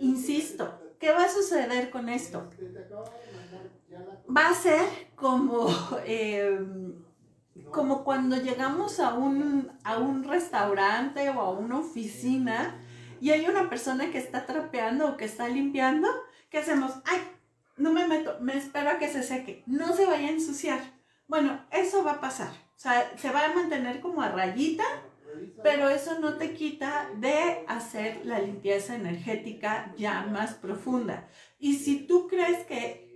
Insisto, 0.01 0.81
¿qué 0.99 1.13
va 1.13 1.25
a 1.25 1.29
suceder 1.29 1.91
con 1.91 2.09
esto? 2.09 2.51
Va 4.37 4.49
a 4.49 4.55
ser 4.55 5.11
como, 5.17 5.69
em, 6.07 6.95
como 7.71 8.05
cuando 8.05 8.37
llegamos 8.37 9.01
a 9.01 9.15
un, 9.15 9.71
a 9.85 9.99
un 9.99 10.25
restaurante 10.25 11.29
o 11.31 11.41
a 11.41 11.51
una 11.51 11.79
oficina 11.79 12.77
y 13.21 13.31
hay 13.31 13.47
una 13.47 13.69
persona 13.69 14.11
que 14.11 14.19
está 14.19 14.47
trapeando 14.47 15.09
o 15.09 15.17
que 15.17 15.25
está 15.25 15.49
limpiando. 15.49 16.09
¿Qué 16.49 16.59
hacemos? 16.59 16.93
¡Ay! 17.05 17.21
No 17.77 17.93
me 17.93 18.07
meto, 18.07 18.37
me 18.41 18.57
espero 18.57 18.91
a 18.91 18.99
que 18.99 19.09
se 19.09 19.23
seque. 19.23 19.63
No 19.67 19.95
se 19.95 20.07
vaya 20.07 20.29
a 20.29 20.33
ensuciar. 20.33 20.81
Bueno, 21.29 21.65
eso 21.71 22.05
va 22.05 22.13
a 22.13 22.21
pasar. 22.21 22.51
O 22.51 22.79
sea, 22.83 23.13
se 23.17 23.31
va 23.31 23.47
a 23.47 23.55
mantener 23.55 24.01
como 24.01 24.23
a 24.23 24.31
rayita, 24.31 24.85
pero 25.63 25.89
eso 25.89 26.19
no 26.19 26.37
te 26.39 26.55
quita 26.55 27.09
de 27.17 27.65
hacer 27.69 28.23
la 28.25 28.39
limpieza 28.39 28.95
energética 28.95 29.95
ya 29.97 30.23
más 30.23 30.55
profunda. 30.55 31.29
Y 31.59 31.75
si 31.77 32.07
tú 32.07 32.27
crees 32.27 32.67
que 32.67 33.10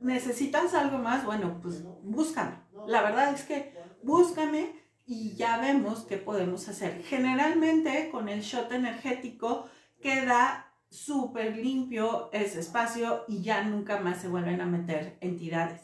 necesitas 0.00 0.74
algo 0.74 0.98
más, 0.98 1.24
bueno, 1.24 1.58
pues 1.62 1.84
búscame. 2.02 2.56
La 2.86 3.02
verdad 3.02 3.34
es 3.34 3.42
que 3.42 3.74
búscame 4.02 4.72
y 5.06 5.34
ya 5.34 5.58
vemos 5.58 6.00
qué 6.04 6.16
podemos 6.16 6.68
hacer. 6.68 7.02
Generalmente 7.04 8.10
con 8.10 8.28
el 8.28 8.40
shot 8.42 8.72
energético 8.72 9.68
queda 10.00 10.72
súper 10.90 11.56
limpio 11.56 12.30
ese 12.32 12.60
espacio 12.60 13.24
y 13.28 13.42
ya 13.42 13.62
nunca 13.62 14.00
más 14.00 14.20
se 14.20 14.28
vuelven 14.28 14.60
a 14.60 14.66
meter 14.66 15.18
entidades. 15.20 15.82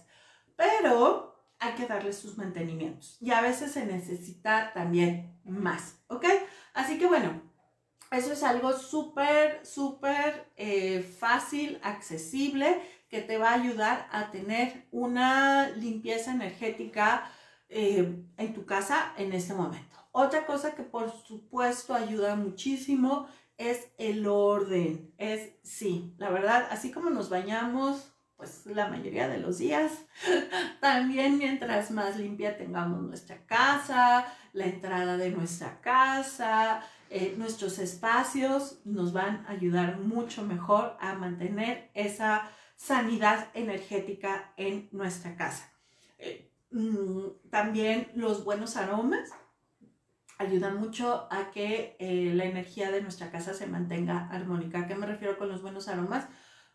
Pero 0.57 1.37
hay 1.59 1.75
que 1.75 1.87
darle 1.87 2.13
sus 2.13 2.37
mantenimientos 2.37 3.17
y 3.21 3.31
a 3.31 3.41
veces 3.41 3.73
se 3.73 3.87
necesita 3.87 4.73
también 4.75 5.41
más, 5.45 6.01
¿ok? 6.09 6.25
Así 6.75 6.99
que 6.99 7.07
bueno, 7.07 7.43
eso 8.11 8.33
es 8.33 8.43
algo 8.43 8.73
súper, 8.73 9.65
súper 9.67 10.53
eh, 10.57 11.03
fácil, 11.03 11.81
accesible, 11.83 12.81
que 13.09 13.21
te 13.21 13.39
va 13.39 13.51
a 13.51 13.55
ayudar 13.55 14.09
a 14.11 14.31
tener 14.31 14.87
una 14.91 15.69
limpieza 15.71 16.33
energética 16.33 17.31
eh, 17.69 18.25
en 18.37 18.55
tu 18.55 18.65
casa 18.67 19.13
en 19.17 19.33
este 19.33 19.55
momento. 19.55 19.97
Otra 20.13 20.47
cosa 20.47 20.75
que 20.75 20.83
por 20.83 21.11
supuesto 21.11 21.95
ayuda 21.95 22.37
muchísimo 22.37 23.29
es 23.59 23.89
el 23.99 24.27
orden. 24.27 25.13
Es, 25.19 25.53
sí, 25.63 26.15
la 26.19 26.31
verdad, 26.31 26.67
así 26.71 26.91
como 26.91 27.11
nos 27.11 27.29
bañamos 27.29 28.13
pues 28.37 28.67
la 28.67 28.89
mayoría 28.89 29.29
de 29.29 29.39
los 29.39 29.59
días. 29.59 29.93
También 30.81 31.39
mientras 31.39 31.91
más 31.91 32.19
limpia 32.19 32.57
tengamos 32.57 33.03
nuestra 33.03 33.45
casa, 33.47 34.27
la 34.53 34.67
entrada 34.67 35.17
de 35.17 35.31
nuestra 35.31 35.81
casa, 35.81 36.83
eh, 37.09 37.35
nuestros 37.39 37.79
espacios 37.79 38.81
nos 38.85 39.13
van 39.13 39.45
a 39.47 39.53
ayudar 39.53 39.99
mucho 39.99 40.43
mejor 40.43 40.97
a 41.01 41.15
mantener 41.15 41.91
esa 41.95 42.51
sanidad 42.77 43.49
energética 43.55 44.53
en 44.57 44.89
nuestra 44.93 45.37
casa. 45.37 45.73
Eh, 46.19 46.53
mm, 46.71 47.49
también 47.51 48.13
los 48.15 48.45
buenos 48.45 48.77
aromas 48.77 49.31
ayudan 50.39 50.79
mucho 50.79 51.27
a 51.31 51.51
que 51.51 51.97
eh, 51.99 52.33
la 52.35 52.45
energía 52.45 52.91
de 52.91 53.03
nuestra 53.03 53.31
casa 53.31 53.55
se 53.55 53.67
mantenga 53.67 54.29
armónica. 54.31 54.81
¿A 54.81 54.87
qué 54.87 54.95
me 54.95 55.07
refiero 55.07 55.39
con 55.39 55.49
los 55.49 55.63
buenos 55.63 55.89
aromas? 55.89 56.29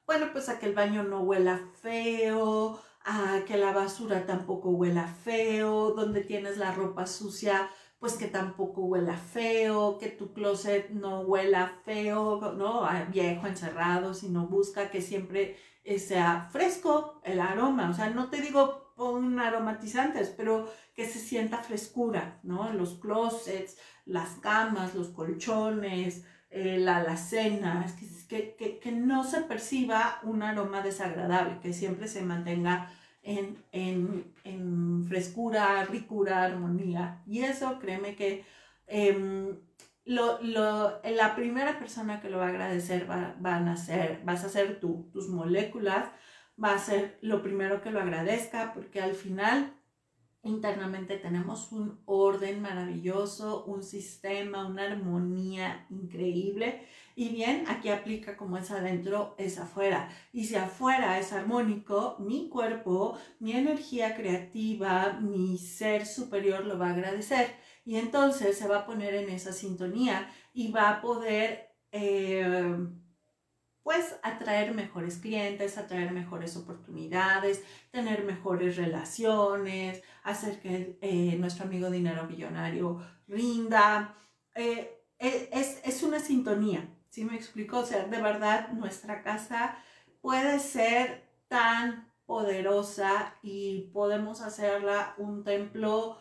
Bueno, 0.06 0.30
pues 0.32 0.50
a 0.50 0.60
que 0.60 0.66
el 0.66 0.74
baño 0.74 1.04
no 1.04 1.22
huela 1.22 1.62
feo, 1.82 2.82
a 3.06 3.42
que 3.46 3.58
la 3.58 3.72
basura 3.72 4.26
tampoco 4.26 4.70
huela 4.70 5.08
feo, 5.08 5.92
donde 5.92 6.22
tienes 6.22 6.58
la 6.58 6.74
ropa 6.74 7.06
sucia, 7.06 7.70
pues 8.00 8.14
que 8.14 8.28
tampoco 8.28 8.82
huela 8.82 9.16
feo, 9.16 10.00
que 10.00 10.10
tu 10.10 10.34
closet 10.34 10.90
no 10.90 11.22
huela 11.22 11.80
feo, 11.86 12.54
¿no? 12.58 12.88
viejo, 13.12 13.46
encerrado, 13.46 14.16
sino 14.16 14.48
busca 14.48 14.90
que 14.90 15.02
siempre 15.02 15.56
sea 15.98 16.50
fresco 16.52 17.22
el 17.24 17.40
aroma. 17.40 17.90
O 17.90 17.94
sea, 17.94 18.10
no 18.10 18.30
te 18.30 18.42
digo 18.42 18.94
pon 18.96 19.40
aromatizantes, 19.40 20.30
pero 20.30 20.72
que 20.96 21.08
se 21.08 21.20
sienta 21.20 21.58
frescura, 21.58 22.40
¿no? 22.44 22.72
Los 22.74 23.00
closets, 23.00 23.78
las 24.06 24.30
camas, 24.42 24.94
los 24.94 25.10
colchones, 25.10 26.24
eh, 26.52 26.78
la 26.78 26.98
alacena, 26.98 27.86
que, 28.28 28.56
que, 28.58 28.80
que, 28.80 28.92
no 28.92 29.24
se 29.24 29.42
perciba 29.42 30.20
un 30.24 30.44
aroma 30.44 30.82
desagradable, 30.82 31.60
que 31.62 31.74
siempre 31.74 32.08
se 32.08 32.22
mantenga 32.22 32.92
en, 33.24 33.64
en, 33.72 34.34
en 34.44 35.06
frescura, 35.08 35.84
ricura, 35.86 36.44
armonía. 36.44 37.24
Y 37.26 37.44
eso, 37.44 37.80
créeme 37.80 38.16
que 38.16 38.46
em, 38.88 39.58
lo, 40.06 40.42
lo, 40.42 41.02
la 41.04 41.36
primera 41.36 41.80
persona 41.80 42.22
que 42.22 42.30
lo 42.30 42.38
va 42.40 42.46
a 42.46 42.50
agradecer 42.50 43.10
va, 43.10 43.36
van 43.40 43.68
a 43.68 43.78
ser, 43.78 44.22
vas 44.24 44.44
a 44.44 44.50
ser 44.50 44.80
tú, 44.80 45.10
tus 45.14 45.30
moléculas, 45.30 46.10
va 46.62 46.74
a 46.74 46.80
ser 46.80 47.18
lo 47.22 47.42
primero 47.42 47.82
que 47.82 47.92
lo 47.92 48.00
agradezca, 48.00 48.74
porque 48.74 49.02
al 49.02 49.16
final 49.16 49.74
internamente 50.44 51.18
tenemos 51.18 51.72
un 51.72 52.02
orden 52.06 52.62
maravilloso, 52.62 53.64
un 53.66 53.84
sistema, 53.84 54.66
una 54.66 54.84
armonía 54.84 55.86
increíble. 55.90 56.82
Y 57.16 57.30
bien, 57.30 57.66
aquí 57.68 57.90
aplica 57.90 58.38
como 58.38 58.58
es 58.58 58.72
adentro, 58.72 59.36
es 59.38 59.60
afuera. 59.60 60.10
Y 60.34 60.46
si 60.46 60.56
afuera 60.56 61.20
es 61.20 61.34
armónico, 61.34 62.16
mi 62.20 62.50
cuerpo, 62.50 63.18
mi 63.40 63.52
energía 63.52 64.16
creativa, 64.16 65.20
mi 65.22 65.58
ser 65.58 66.06
superior 66.06 66.66
lo 66.66 66.80
va 66.80 66.88
a 66.88 66.94
agradecer. 66.94 67.56
Y 67.84 67.98
entonces 67.98 68.58
se 68.58 68.68
va 68.68 68.80
a 68.80 68.86
poner 68.86 69.16
en 69.16 69.30
esa 69.30 69.54
sintonía 69.54 70.32
y 70.54 70.72
va 70.72 70.90
a 70.90 71.02
poder... 71.02 71.70
Eh, 71.92 72.76
pues 73.84 74.16
atraer 74.22 74.74
mejores 74.74 75.18
clientes, 75.18 75.78
atraer 75.78 76.12
mejores 76.12 76.56
oportunidades, 76.56 77.64
tener 77.92 78.24
mejores 78.24 78.78
relaciones, 78.78 80.04
hacer 80.24 80.60
que 80.60 80.98
eh, 81.02 81.36
nuestro 81.38 81.66
amigo 81.66 81.90
dinero 81.90 82.26
millonario 82.26 83.02
rinda. 83.28 84.16
Eh, 84.56 84.98
es, 85.18 85.82
es, 85.84 86.04
una 86.04 86.20
sintonía, 86.20 86.88
¿sí 87.10 87.26
me 87.26 87.36
explico? 87.36 87.80
O 87.80 87.86
sea, 87.86 88.06
de 88.06 88.22
verdad 88.22 88.70
nuestra 88.74 89.22
casa 89.22 89.78
puede 90.20 90.60
ser 90.60 91.30
tan 91.48 92.12
poderosa 92.26 93.36
y 93.42 93.90
podemos 93.94 94.42
hacerla 94.42 95.14
un 95.18 95.44
templo, 95.44 96.18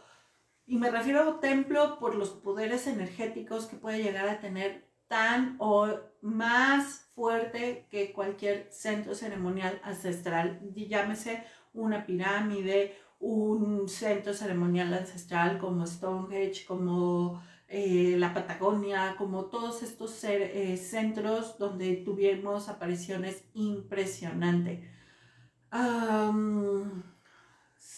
y 0.70 0.78
me 0.78 0.88
refiero 0.88 1.22
a 1.22 1.28
un 1.28 1.40
templo 1.40 1.98
por 1.98 2.14
los 2.14 2.30
poderes 2.30 2.86
energéticos 2.86 3.66
que 3.66 3.74
puede 3.74 4.04
llegar 4.04 4.28
a 4.28 4.38
tener 4.38 4.88
tan 5.08 5.56
o 5.58 5.88
más 6.22 7.10
fuerte 7.12 7.88
que 7.90 8.12
cualquier 8.12 8.68
centro 8.70 9.16
ceremonial 9.16 9.80
ancestral, 9.82 10.60
llámese 10.72 11.42
una 11.72 12.06
pirámide, 12.06 12.96
un 13.18 13.88
centro 13.88 14.32
ceremonial 14.32 14.94
ancestral 14.94 15.58
como 15.58 15.88
Stonehenge, 15.88 16.64
como 16.64 17.42
eh, 17.66 18.14
la 18.16 18.32
Patagonia, 18.32 19.16
como 19.18 19.46
todos 19.46 19.82
estos 19.82 20.22
eh, 20.22 20.76
centros 20.76 21.58
donde 21.58 21.96
tuvimos 21.96 22.68
apariciones 22.68 23.44
impresionantes. 23.54 24.88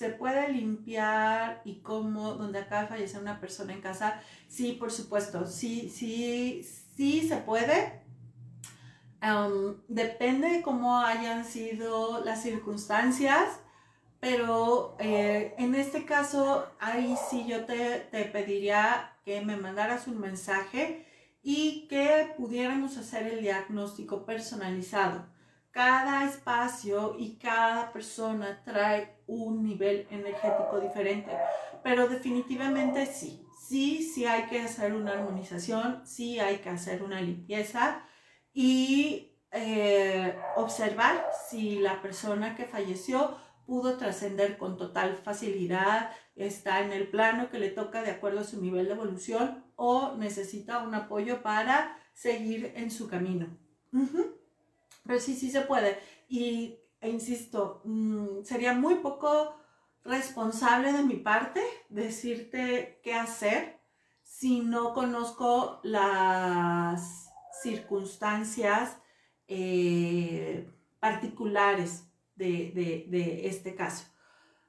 Se 0.02 0.10
puede 0.10 0.48
limpiar 0.48 1.62
y 1.64 1.76
cómo, 1.76 2.34
donde 2.34 2.58
acaba 2.58 2.82
de 2.82 2.88
fallecer 2.88 3.20
una 3.20 3.38
persona 3.38 3.72
en 3.72 3.80
casa, 3.80 4.20
sí, 4.48 4.72
por 4.72 4.90
supuesto, 4.90 5.46
sí, 5.46 5.88
sí, 5.94 6.66
sí 6.96 7.28
se 7.28 7.36
puede. 7.36 8.02
depende 9.86 10.48
de 10.48 10.62
cómo 10.62 10.98
hayan 10.98 11.44
sido 11.44 12.24
las 12.24 12.42
circunstancias, 12.42 13.60
pero 14.18 14.96
eh, 14.98 15.54
en 15.56 15.76
este 15.76 16.04
caso, 16.04 16.66
ahí 16.80 17.14
sí 17.30 17.46
yo 17.46 17.64
te, 17.64 18.00
te 18.10 18.24
pediría 18.24 19.12
que 19.24 19.40
me 19.42 19.56
mandaras 19.56 20.08
un 20.08 20.18
mensaje 20.18 21.06
y 21.44 21.86
que 21.86 22.34
pudiéramos 22.36 22.96
hacer 22.96 23.28
el 23.28 23.40
diagnóstico 23.40 24.26
personalizado. 24.26 25.31
Cada 25.72 26.26
espacio 26.26 27.16
y 27.18 27.36
cada 27.36 27.92
persona 27.92 28.62
trae 28.64 29.16
un 29.26 29.62
nivel 29.62 30.06
energético 30.10 30.78
diferente, 30.80 31.32
pero 31.82 32.08
definitivamente 32.08 33.06
sí, 33.06 33.46
sí, 33.58 34.02
sí 34.02 34.26
hay 34.26 34.44
que 34.44 34.60
hacer 34.60 34.94
una 34.94 35.12
armonización, 35.12 36.06
sí 36.06 36.38
hay 36.38 36.58
que 36.58 36.68
hacer 36.68 37.02
una 37.02 37.20
limpieza 37.20 38.04
y 38.52 39.38
eh, 39.50 40.38
observar 40.56 41.26
si 41.48 41.78
la 41.78 42.02
persona 42.02 42.54
que 42.54 42.66
falleció 42.66 43.36
pudo 43.66 43.96
trascender 43.96 44.58
con 44.58 44.76
total 44.76 45.16
facilidad, 45.16 46.10
está 46.36 46.80
en 46.80 46.92
el 46.92 47.08
plano 47.08 47.50
que 47.50 47.58
le 47.58 47.70
toca 47.70 48.02
de 48.02 48.10
acuerdo 48.10 48.40
a 48.40 48.44
su 48.44 48.60
nivel 48.60 48.86
de 48.86 48.92
evolución 48.92 49.64
o 49.76 50.14
necesita 50.16 50.80
un 50.80 50.94
apoyo 50.94 51.42
para 51.42 51.98
seguir 52.12 52.72
en 52.76 52.90
su 52.90 53.08
camino. 53.08 53.58
Pero 55.04 55.20
sí, 55.20 55.34
sí 55.34 55.50
se 55.50 55.62
puede. 55.62 55.98
Y, 56.28 56.78
e 57.00 57.10
insisto, 57.10 57.82
mm, 57.84 58.44
sería 58.44 58.74
muy 58.74 58.96
poco 58.96 59.56
responsable 60.04 60.92
de 60.92 61.04
mi 61.04 61.16
parte 61.16 61.62
decirte 61.88 63.00
qué 63.02 63.14
hacer 63.14 63.80
si 64.22 64.60
no 64.60 64.94
conozco 64.94 65.80
las 65.82 67.30
circunstancias 67.62 68.98
eh, 69.46 70.68
particulares 70.98 72.08
de, 72.34 73.42
este 73.44 73.74
caso. 73.74 74.06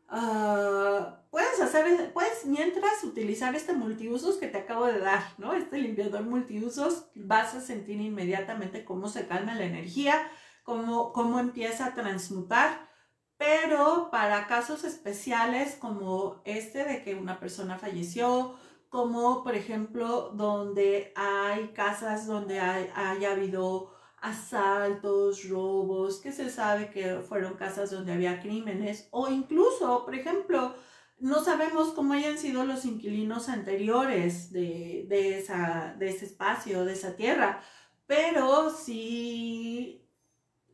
Ah, 0.10 1.23
puedes 1.34 1.60
hacer, 1.60 2.14
puedes 2.14 2.46
mientras 2.46 3.04
utilizar 3.04 3.56
este 3.56 3.74
multiusos 3.74 4.38
que 4.38 4.46
te 4.46 4.60
acabo 4.60 4.86
de 4.86 5.00
dar, 5.00 5.24
¿no? 5.40 5.54
Este 5.54 5.80
limpiador 5.80 6.22
multiusos, 6.22 7.08
vas 7.16 7.56
a 7.56 7.60
sentir 7.60 8.00
inmediatamente 8.00 8.86
cómo 8.86 9.08
se 9.08 9.26
calma 9.26 9.56
la 9.56 9.66
energía, 9.66 10.28
cómo, 10.62 11.12
cómo 11.12 11.40
empieza 11.40 11.88
a 11.88 11.96
transmutar, 11.96 12.88
pero 13.36 14.10
para 14.12 14.46
casos 14.46 14.84
especiales 14.84 15.76
como 15.76 16.44
este 16.46 16.86
de 16.86 17.04
que 17.04 17.16
una 17.16 17.40
persona 17.40 17.80
falleció, 17.80 18.54
como 18.90 19.44
por 19.44 19.56
ejemplo 19.56 20.34
donde 20.36 21.14
hay 21.16 21.70
casas 21.70 22.28
donde 22.28 22.60
hay, 22.60 22.92
haya 22.94 23.32
habido 23.32 23.92
asaltos, 24.22 25.50
robos, 25.50 26.22
que 26.22 26.32
se 26.32 26.52
sabe 26.52 26.92
que 26.92 27.22
fueron 27.28 27.56
casas 27.56 27.90
donde 27.90 28.14
había 28.14 28.40
crímenes, 28.40 29.08
o 29.10 29.30
incluso, 29.30 30.06
por 30.06 30.14
ejemplo, 30.14 30.76
no 31.20 31.44
sabemos 31.44 31.94
cómo 31.94 32.14
hayan 32.14 32.38
sido 32.38 32.66
los 32.66 32.86
inquilinos 32.86 33.50
anteriores 33.50 34.52
de, 34.52 35.08
esa, 35.38 35.96
de 35.98 36.10
ese 36.10 36.26
espacio, 36.26 36.86
de 36.86 36.94
esa 36.94 37.16
tierra, 37.16 37.62
pero 38.08 38.70
si 38.70 40.06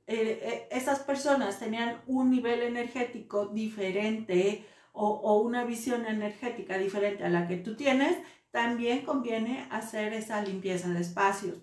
eh, 0.08 0.40
eh, 0.42 0.68
esas 0.72 1.00
personas 1.00 1.60
tenían 1.60 2.02
un 2.08 2.32
nivel 2.32 2.62
energético 2.62 3.48
diferente 3.48 4.66
o, 4.92 5.08
o 5.08 5.42
una 5.42 5.66
visión 5.66 6.06
energética 6.06 6.78
diferente 6.78 7.24
a 7.24 7.30
la 7.30 7.48
que 7.48 7.58
tú 7.58 7.76
tienes, 7.76 8.18
también 8.52 9.06
conviene 9.06 9.68
hacer 9.70 10.14
esa 10.14 10.42
limpieza 10.42 10.90
de 10.90 11.02
espacios 11.02 11.60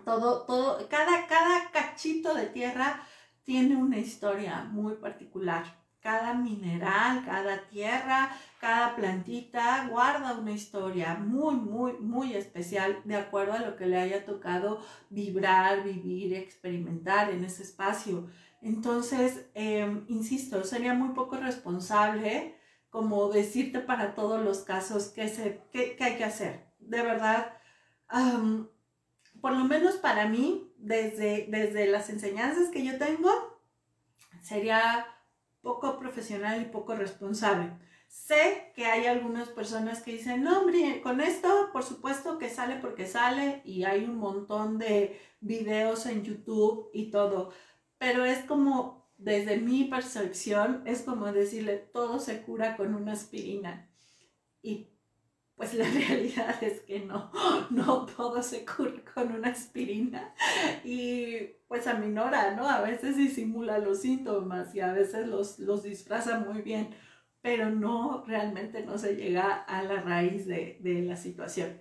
todo, 0.00 0.42
todo, 0.46 0.88
cada, 0.88 1.26
cada 1.26 1.70
cachito 1.70 2.34
de 2.34 2.46
tierra 2.46 3.06
tiene 3.44 3.76
una 3.76 3.98
historia 3.98 4.64
muy 4.64 4.94
particular. 4.94 5.81
Cada 6.02 6.34
mineral, 6.34 7.24
cada 7.24 7.68
tierra, 7.68 8.36
cada 8.60 8.96
plantita 8.96 9.86
guarda 9.88 10.36
una 10.36 10.50
historia 10.50 11.14
muy, 11.14 11.54
muy, 11.54 11.92
muy 11.94 12.34
especial 12.34 13.00
de 13.04 13.16
acuerdo 13.16 13.52
a 13.52 13.60
lo 13.60 13.76
que 13.76 13.86
le 13.86 13.98
haya 13.98 14.24
tocado 14.24 14.80
vibrar, 15.10 15.84
vivir, 15.84 16.34
experimentar 16.34 17.30
en 17.30 17.44
ese 17.44 17.62
espacio. 17.62 18.28
Entonces, 18.60 19.46
em, 19.54 20.04
insisto, 20.08 20.64
sería 20.64 20.94
muy 20.94 21.14
poco 21.14 21.36
responsable 21.36 22.56
como 22.90 23.28
decirte 23.30 23.80
para 23.80 24.14
todos 24.14 24.44
los 24.44 24.60
casos 24.60 25.08
qué, 25.08 25.96
hay 25.98 26.16
que 26.16 26.24
hacer. 26.24 26.66
De 26.78 27.00
verdad, 27.02 27.56
por 29.40 29.52
lo 29.52 29.64
menos 29.64 29.94
para 29.96 30.28
mí, 30.28 30.72
desde, 30.76 31.46
desde 31.48 31.86
las 31.86 32.10
enseñanzas 32.10 32.68
que 32.68 32.84
yo 32.84 32.98
tengo, 32.98 33.30
sería 34.42 35.06
poco 35.62 35.98
profesional 35.98 36.60
y 36.60 36.66
poco 36.66 36.94
responsable. 36.94 37.72
Sé 38.08 38.72
que 38.74 38.84
hay 38.84 39.06
algunas 39.06 39.48
personas 39.48 40.02
que 40.02 40.12
dicen, 40.12 40.42
no, 40.42 40.60
hombre, 40.60 41.00
con 41.02 41.20
esto 41.22 41.70
por 41.72 41.82
supuesto 41.82 42.38
que 42.38 42.50
sale 42.50 42.76
porque 42.76 43.06
sale 43.06 43.62
y 43.64 43.84
hay 43.84 44.04
un 44.04 44.16
montón 44.16 44.78
de 44.78 45.18
videos 45.40 46.04
en 46.04 46.22
YouTube 46.22 46.90
y 46.92 47.10
todo, 47.10 47.52
pero 47.96 48.24
es 48.26 48.44
como, 48.44 49.08
desde 49.16 49.56
mi 49.56 49.84
percepción, 49.84 50.82
es 50.86 51.02
como 51.02 51.32
decirle, 51.32 51.78
todo 51.78 52.18
se 52.18 52.42
cura 52.42 52.76
con 52.76 52.94
una 52.94 53.12
aspirina. 53.12 53.88
Y 54.60 54.91
pues 55.62 55.74
la 55.74 55.84
realidad 56.08 56.60
es 56.60 56.80
que 56.80 56.98
no, 56.98 57.30
no 57.70 58.04
todo 58.06 58.42
se 58.42 58.64
cura 58.64 58.94
con 59.14 59.30
una 59.30 59.50
aspirina 59.50 60.34
y 60.82 61.38
pues 61.68 61.86
aminora, 61.86 62.56
¿no? 62.56 62.68
A 62.68 62.80
veces 62.80 63.16
disimula 63.16 63.78
los 63.78 64.00
síntomas 64.00 64.74
y 64.74 64.80
a 64.80 64.92
veces 64.92 65.28
los, 65.28 65.60
los 65.60 65.84
disfraza 65.84 66.40
muy 66.40 66.62
bien, 66.62 66.90
pero 67.42 67.70
no, 67.70 68.24
realmente 68.26 68.84
no 68.84 68.98
se 68.98 69.14
llega 69.14 69.52
a 69.52 69.84
la 69.84 70.00
raíz 70.00 70.48
de, 70.48 70.80
la 70.82 71.16
situación. 71.16 71.80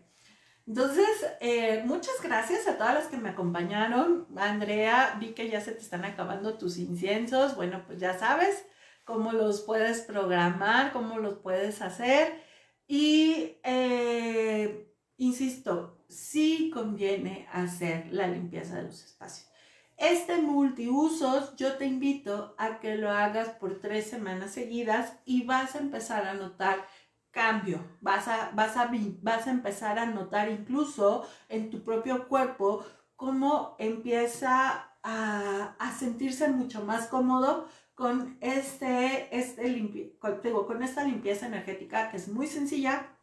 Entonces, 0.67 1.08
eh, 1.39 1.82
muchas 1.84 2.22
gracias 2.22 2.67
a 2.67 2.78
todas 2.78 2.94
las 2.94 3.08
que 3.08 3.17
me 3.17 3.30
acompañaron. 3.30 4.28
Andrea, 4.38 5.17
vi 5.20 5.34
que 5.34 5.50
ya 5.50 5.60
se 5.60 5.72
te 5.72 5.80
están 5.80 6.06
acabando 6.06 6.60
tus 6.60 6.78
inciensos. 6.78 7.56
Bueno, 7.56 7.84
pues 7.88 8.00
ya 8.00 8.17
sabes 8.17 8.63
cómo 9.06 9.32
los 9.32 9.62
puedes 9.62 10.02
programar, 10.02 10.94
cómo 10.94 11.17
los 11.17 11.39
puedes 11.39 11.82
hacer. 11.82 12.51
Y 12.94 13.58
eh, 13.64 14.94
insisto, 15.16 16.04
sí 16.10 16.70
conviene 16.74 17.48
hacer 17.54 18.08
la 18.12 18.28
limpieza 18.28 18.76
de 18.76 18.84
los 18.84 19.02
espacios. 19.06 19.50
Este 19.96 20.42
multiusos 20.42 21.56
yo 21.56 21.78
te 21.78 21.86
invito 21.86 22.54
a 22.58 22.82
que 22.82 22.98
lo 22.98 23.10
hagas 23.10 23.48
por 23.48 23.80
tres 23.80 24.10
semanas 24.10 24.52
seguidas 24.52 25.14
y 25.24 25.46
vas 25.46 25.76
a 25.76 25.80
empezar 25.80 26.26
a 26.26 26.34
notar 26.34 26.86
cambio, 27.32 27.82
vas 28.02 28.28
a, 28.28 28.52
vas 28.56 28.76
a, 28.76 28.92
vas 29.22 29.48
a 29.48 29.52
empezar 29.52 29.98
a 29.98 30.08
notar 30.08 30.50
incluso 30.50 31.26
en 31.48 31.70
tu 31.70 31.86
propio 31.86 32.28
cuerpo 32.28 32.84
cómo 33.16 33.78
empieza 33.80 34.98
a, 35.02 35.78
a 35.80 35.92
sentirse 35.94 36.50
mucho 36.50 36.84
más 36.84 37.08
cómodo 37.08 37.70
con, 37.96 38.38
este, 38.42 39.28
este 39.38 40.18
con, 40.20 40.42
con 40.42 40.84
esta 40.84 41.04
limpieza 41.04 41.48
energética 41.48 42.10
que 42.10 42.18
es 42.18 42.28
muy 42.28 42.48
sencilla, 42.48 43.18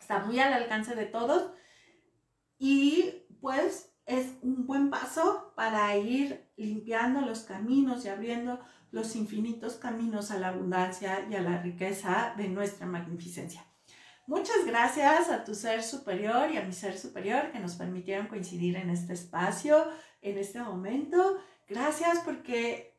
está 0.00 0.20
muy 0.20 0.38
al 0.40 0.52
alcance 0.52 0.94
de 0.94 1.06
todos 1.06 1.52
y 2.58 3.26
pues 3.40 3.92
es 4.06 4.34
un 4.42 4.66
buen 4.66 4.90
paso 4.90 5.52
para 5.56 5.96
ir 5.96 6.48
limpiando 6.56 7.20
los 7.20 7.40
caminos 7.40 8.04
y 8.04 8.08
abriendo 8.08 8.60
los 8.92 9.16
infinitos 9.16 9.74
caminos 9.74 10.30
a 10.30 10.38
la 10.38 10.48
abundancia 10.48 11.26
y 11.28 11.34
a 11.34 11.42
la 11.42 11.60
riqueza 11.60 12.34
de 12.36 12.48
nuestra 12.48 12.86
magnificencia. 12.86 13.66
Muchas 14.26 14.64
gracias 14.66 15.30
a 15.30 15.44
tu 15.44 15.54
ser 15.54 15.82
superior 15.82 16.50
y 16.50 16.56
a 16.56 16.62
mi 16.62 16.72
ser 16.72 16.98
superior 16.98 17.52
que 17.52 17.60
nos 17.60 17.74
permitieron 17.74 18.26
coincidir 18.26 18.76
en 18.76 18.90
este 18.90 19.12
espacio, 19.12 19.86
en 20.20 20.38
este 20.38 20.60
momento. 20.60 21.38
Gracias 21.68 22.20
porque 22.24 22.95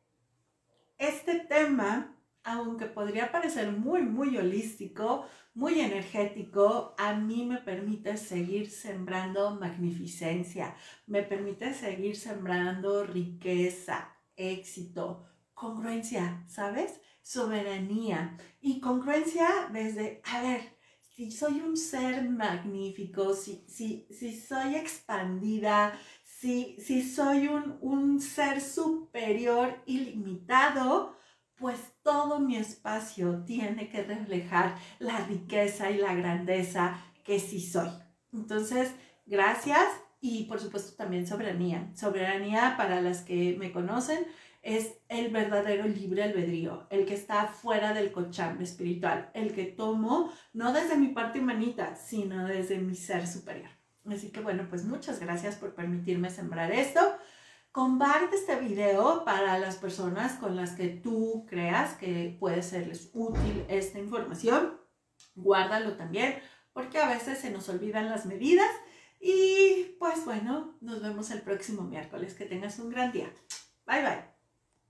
este 0.98 1.40
tema, 1.40 2.16
aunque 2.44 2.86
podría 2.86 3.30
parecer 3.30 3.72
muy, 3.72 4.02
muy 4.02 4.36
holístico, 4.36 5.26
muy 5.54 5.80
energético, 5.80 6.94
a 6.98 7.14
mí 7.14 7.44
me 7.44 7.58
permite 7.58 8.16
seguir 8.16 8.70
sembrando 8.70 9.56
magnificencia, 9.56 10.76
me 11.06 11.22
permite 11.22 11.74
seguir 11.74 12.16
sembrando 12.16 13.04
riqueza, 13.04 14.16
éxito, 14.36 15.26
congruencia, 15.54 16.44
¿sabes? 16.48 17.00
Soberanía 17.22 18.36
y 18.60 18.80
congruencia 18.80 19.68
desde, 19.72 20.22
a 20.24 20.42
ver, 20.42 20.78
si 21.18 21.32
soy 21.32 21.60
un 21.60 21.76
ser 21.76 22.30
magnífico, 22.30 23.34
si, 23.34 23.64
si, 23.66 24.06
si 24.10 24.40
soy 24.40 24.76
expandida, 24.76 25.98
si, 26.40 27.02
soy 27.02 27.48
un, 27.48 28.20
ser 28.20 28.60
superior 28.60 29.82
ilimitado, 29.86 31.16
pues 31.56 31.78
todo 32.02 32.38
mi 32.38 32.56
espacio 32.56 33.42
tiene 33.44 33.88
que 33.88 34.04
reflejar 34.04 34.76
la 35.00 35.18
riqueza 35.26 35.90
y 35.90 35.98
la 35.98 36.14
grandeza 36.14 37.02
que 37.24 37.40
sí 37.40 37.60
soy. 37.60 37.88
Entonces, 38.32 38.92
gracias 39.26 39.84
y 40.20 40.44
por 40.44 40.60
supuesto 40.60 40.96
también 40.96 41.26
soberanía. 41.26 41.90
Soberanía 41.96 42.74
para 42.76 43.00
las 43.00 43.22
que 43.22 43.56
me 43.58 43.72
conocen 43.72 44.24
es 44.62 44.98
el 45.08 45.30
verdadero 45.30 45.88
libre 45.88 46.22
albedrío, 46.22 46.86
el 46.90 47.04
que 47.04 47.14
está 47.14 47.48
fuera 47.48 47.94
del 47.94 48.12
cochambre 48.12 48.64
espiritual, 48.64 49.30
el 49.34 49.52
que 49.54 49.64
tomo 49.64 50.32
no 50.52 50.72
desde 50.72 50.96
mi 50.96 51.08
parte 51.08 51.40
humanita, 51.40 51.96
sino 51.96 52.46
desde 52.46 52.78
mi 52.78 52.94
ser 52.94 53.26
superior. 53.26 53.77
Así 54.12 54.30
que 54.30 54.40
bueno, 54.40 54.66
pues 54.68 54.84
muchas 54.84 55.20
gracias 55.20 55.56
por 55.56 55.74
permitirme 55.74 56.30
sembrar 56.30 56.72
esto. 56.72 57.00
Comparte 57.72 58.36
este 58.36 58.56
video 58.56 59.24
para 59.24 59.58
las 59.58 59.76
personas 59.76 60.34
con 60.34 60.56
las 60.56 60.72
que 60.72 60.88
tú 60.88 61.46
creas 61.48 61.94
que 61.94 62.36
puede 62.40 62.62
serles 62.62 63.10
útil 63.12 63.64
esta 63.68 63.98
información. 63.98 64.80
Guárdalo 65.34 65.96
también 65.96 66.40
porque 66.72 66.98
a 66.98 67.08
veces 67.08 67.38
se 67.38 67.50
nos 67.50 67.68
olvidan 67.68 68.08
las 68.08 68.26
medidas. 68.26 68.70
Y 69.20 69.96
pues 69.98 70.24
bueno, 70.24 70.78
nos 70.80 71.02
vemos 71.02 71.30
el 71.30 71.42
próximo 71.42 71.82
miércoles. 71.82 72.34
Que 72.34 72.44
tengas 72.44 72.78
un 72.78 72.90
gran 72.90 73.12
día. 73.12 73.32
Bye 73.86 74.02
bye. 74.02 74.37